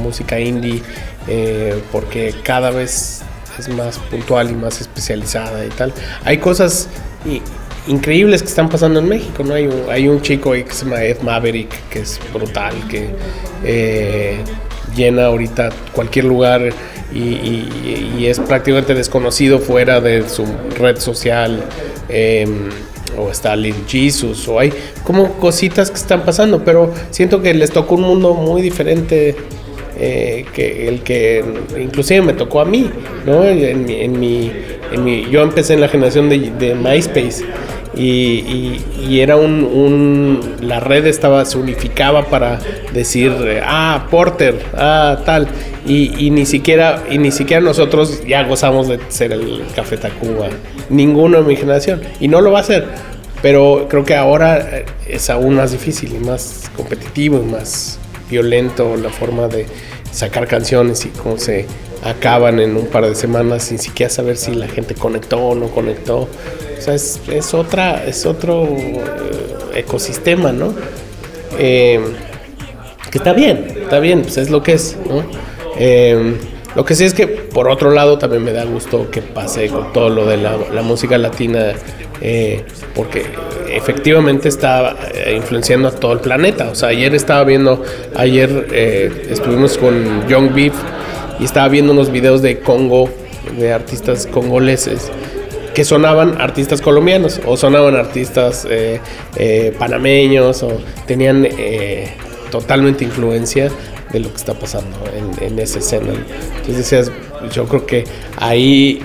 música 0.00 0.40
indie, 0.40 0.82
eh, 1.28 1.80
porque 1.92 2.34
cada 2.42 2.70
vez 2.70 3.22
es 3.58 3.68
más 3.68 3.98
puntual 3.98 4.50
y 4.50 4.54
más 4.54 4.80
especializada 4.80 5.64
y 5.64 5.68
tal. 5.68 5.92
Hay 6.24 6.38
cosas 6.38 6.88
increíbles 7.86 8.42
que 8.42 8.48
están 8.48 8.68
pasando 8.68 9.00
en 9.00 9.08
México, 9.08 9.42
¿no? 9.44 9.54
Hay 9.54 10.08
un, 10.08 10.20
chico 10.22 10.52
ahí 10.52 10.64
que 10.64 10.72
se 10.72 10.84
llama 10.84 11.04
Ed 11.04 11.20
Maverick, 11.22 11.88
que 11.88 12.00
es 12.00 12.20
brutal, 12.32 12.74
que 12.88 13.10
eh, 13.64 14.38
llena 14.94 15.26
ahorita 15.26 15.70
cualquier 15.92 16.26
lugar 16.26 16.72
y, 17.12 18.26
es 18.26 18.38
prácticamente 18.38 18.94
desconocido 18.94 19.58
fuera 19.58 20.00
de 20.00 20.28
su 20.28 20.44
red 20.78 20.98
social. 20.98 21.64
em, 22.08 22.68
o 23.18 23.28
está 23.28 23.56
Lil 23.56 23.74
Jesus, 23.88 24.46
o 24.46 24.58
hay 24.58 24.72
como 25.02 25.32
cositas 25.34 25.90
que 25.90 25.96
están 25.96 26.24
pasando, 26.24 26.64
pero 26.64 26.92
siento 27.10 27.42
que 27.42 27.52
les 27.54 27.70
tocó 27.70 27.96
un 27.96 28.02
mundo 28.02 28.34
muy 28.34 28.62
diferente 28.62 29.34
eh, 29.98 30.46
que 30.54 30.88
el 30.88 31.02
que 31.02 31.44
inclusive 31.78 32.22
me 32.22 32.32
tocó 32.32 32.60
a 32.60 32.64
mí, 32.64 32.90
¿no? 33.26 33.44
En 33.44 34.18
mi, 34.18 34.50
yo 35.30 35.42
empecé 35.42 35.74
en 35.74 35.80
la 35.80 35.88
generación 35.88 36.28
de, 36.28 36.74
MySpace 36.74 37.44
y, 37.96 38.80
era 39.20 39.36
un, 39.36 40.40
la 40.62 40.80
red 40.80 41.06
estaba, 41.06 41.44
se 41.44 41.58
unificaba 41.58 42.26
para 42.26 42.58
decir, 42.92 43.32
eh, 43.46 43.60
ah, 43.64 44.06
Porter, 44.10 44.58
ah, 44.74 45.18
tal, 45.24 45.48
y, 45.86 46.30
ni 46.30 46.46
siquiera, 46.46 47.02
y 47.10 47.18
ni 47.18 47.30
siquiera 47.32 47.60
nosotros 47.60 48.22
ya 48.26 48.44
gozamos 48.44 48.88
de 48.88 49.00
ser 49.08 49.32
el 49.32 49.62
Café 49.74 49.96
Tacuba, 49.96 50.48
ninguno 50.88 51.42
de 51.42 51.44
mi 51.44 51.56
generación, 51.56 52.00
y 52.20 52.28
no 52.28 52.40
lo 52.40 52.52
va 52.52 52.58
a 52.58 52.62
hacer, 52.62 52.86
pero 53.42 53.86
creo 53.88 54.04
que 54.04 54.14
ahora 54.14 54.58
eh, 54.58 54.86
es 55.08 55.28
aún 55.30 55.54
más 55.54 55.72
difícil 55.72 56.14
y 56.14 56.18
más 56.18 56.70
competitivo 56.76 57.42
y 57.44 57.50
más 57.50 57.98
violento 58.30 58.96
la 58.96 59.10
forma 59.10 59.48
de 59.48 59.66
sacar 60.12 60.46
canciones 60.46 61.04
y 61.06 61.08
cómo 61.10 61.38
se 61.38 61.66
acaban 62.04 62.60
en 62.60 62.76
un 62.76 62.86
par 62.86 63.06
de 63.06 63.14
semanas 63.14 63.64
sin 63.64 63.78
siquiera 63.78 64.10
saber 64.10 64.36
si 64.36 64.54
la 64.54 64.68
gente 64.68 64.94
conectó 64.94 65.38
o 65.38 65.54
no 65.54 65.68
conectó. 65.68 66.20
O 66.20 66.80
sea, 66.80 66.94
es, 66.94 67.20
es 67.30 67.52
otra, 67.54 68.04
es 68.06 68.24
otro 68.26 68.64
eh, 68.64 69.00
ecosistema, 69.74 70.52
¿no? 70.52 70.74
Eh, 71.58 72.00
que 73.10 73.18
está 73.18 73.32
bien, 73.32 73.66
está 73.82 73.98
bien, 73.98 74.22
pues 74.22 74.36
es 74.38 74.50
lo 74.50 74.62
que 74.62 74.74
es. 74.74 74.96
Eh, 75.78 76.36
lo 76.74 76.84
que 76.84 76.94
sí 76.94 77.04
es 77.04 77.14
que, 77.14 77.26
por 77.26 77.68
otro 77.68 77.90
lado, 77.90 78.18
también 78.18 78.44
me 78.44 78.52
da 78.52 78.64
gusto 78.64 79.10
que 79.10 79.22
pase 79.22 79.68
con 79.68 79.92
todo 79.92 80.08
lo 80.08 80.24
de 80.26 80.36
la, 80.36 80.82
música 80.82 81.18
latina, 81.18 81.72
porque 82.94 83.26
efectivamente 83.76 84.48
está 84.48 84.96
eh, 85.14 85.34
influenciando 85.36 85.88
a 85.88 85.90
todo 85.92 86.12
el 86.12 86.20
planeta. 86.20 86.68
O 86.70 86.74
sea, 86.74 86.90
ayer 86.90 87.14
estaba 87.14 87.44
viendo, 87.44 87.82
ayer 88.16 88.68
eh, 88.72 89.28
estuvimos 89.30 89.78
con 89.78 90.26
Young 90.28 90.52
Beef 90.54 90.74
y 91.38 91.44
estaba 91.44 91.68
viendo 91.68 91.92
unos 91.92 92.10
videos 92.10 92.42
de 92.42 92.60
Congo, 92.60 93.08
de 93.58 93.72
artistas 93.72 94.26
congoleses 94.26 95.10
que 95.74 95.84
sonaban 95.84 96.40
artistas 96.40 96.80
colombianos 96.80 97.40
o 97.46 97.56
sonaban 97.56 97.96
artistas 97.96 98.66
eh, 98.68 99.00
eh, 99.36 99.74
panameños 99.78 100.62
o 100.62 100.80
tenían 101.06 101.46
eh, 101.46 102.12
totalmente 102.50 103.04
influencia 103.04 103.70
de 104.12 104.20
lo 104.20 104.28
que 104.30 104.36
está 104.36 104.54
pasando 104.54 104.96
en, 105.14 105.44
en 105.44 105.58
esa 105.58 105.78
escena. 105.78 106.12
Entonces 106.56 106.76
decías, 106.76 107.12
yo 107.52 107.66
creo 107.66 107.86
que 107.86 108.04
ahí 108.36 109.00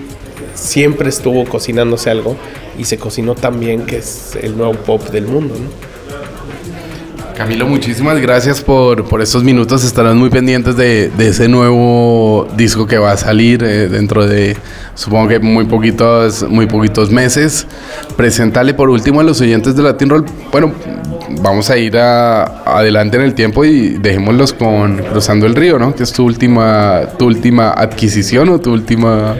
siempre 0.56 1.10
estuvo 1.10 1.46
cocinándose 1.46 2.10
algo 2.10 2.36
y 2.78 2.86
se 2.86 2.98
cocinó 2.98 3.36
también 3.36 3.86
que 3.86 3.98
es 3.98 4.38
el 4.42 4.58
nuevo 4.58 4.74
pop 4.74 5.10
del 5.10 5.26
mundo. 5.28 5.56
¿no? 5.56 5.96
Camilo, 7.36 7.68
muchísimas 7.68 8.18
gracias 8.22 8.62
por, 8.62 9.04
por 9.10 9.22
estos 9.22 9.44
minutos. 9.44 9.84
Estarán 9.84 10.18
muy 10.18 10.30
pendientes 10.30 10.78
de, 10.78 11.10
de 11.10 11.28
ese 11.30 11.50
nuevo 11.50 12.48
disco 12.56 12.88
que 12.88 12.98
va 12.98 13.12
a 13.12 13.18
salir 13.18 13.62
eh, 13.62 13.90
dentro 13.90 14.26
de, 14.26 14.56
supongo 14.94 15.28
que 15.28 15.40
muy 15.40 15.66
poquitos, 15.66 16.48
muy 16.50 16.66
poquitos 16.66 17.12
meses. 17.12 17.68
Preséntale 18.16 18.74
por 18.74 18.90
último 18.90 19.20
a 19.20 19.24
los 19.24 19.42
oyentes 19.42 19.76
de 19.76 19.84
Latin 19.84 20.10
Roll. 20.12 20.26
Bueno, 20.50 20.72
vamos 21.42 21.70
a 21.70 21.78
ir 21.78 21.98
a- 21.98 22.64
adelante 22.64 23.18
en 23.18 23.24
el 23.24 23.34
tiempo 23.34 23.66
y 23.66 23.98
dejémoslos 23.98 24.54
con 24.54 25.00
Cruzando 25.00 25.46
el 25.46 25.56
Río, 25.56 25.78
¿no? 25.78 25.94
Que 25.94 26.04
es 26.04 26.14
tu 26.14 26.24
última, 26.24 27.02
tu 27.20 27.26
última 27.26 27.72
adquisición 27.72 28.48
o 28.48 28.62
tu 28.62 28.72
última, 28.72 29.36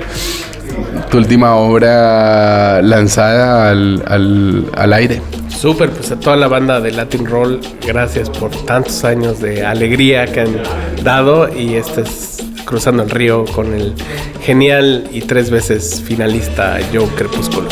tu 1.10 1.18
última 1.18 1.56
obra 1.56 2.82
lanzada 2.82 3.70
al, 3.70 4.04
al, 4.08 4.66
al 4.76 4.94
aire. 4.94 5.22
Súper, 5.50 5.90
pues 5.90 6.12
a 6.12 6.20
toda 6.20 6.36
la 6.36 6.48
banda 6.48 6.82
de 6.82 6.92
Latin 6.92 7.26
Roll, 7.26 7.62
gracias 7.86 8.30
por 8.30 8.52
tantos 8.66 9.04
años 9.04 9.40
de 9.40 9.66
alegría 9.66 10.26
que 10.26 10.42
han 10.42 10.58
dado 11.04 11.50
y 11.56 11.76
este 11.76 12.02
es 12.02 12.44
Cruzando 12.66 13.04
el 13.04 13.12
Río 13.12 13.46
con 13.46 13.74
el 13.74 13.94
genial 14.42 15.08
y 15.12 15.22
tres 15.22 15.50
veces 15.52 16.02
finalista 16.06 16.80
Joe 16.92 17.08
Crepúsculo. 17.16 17.70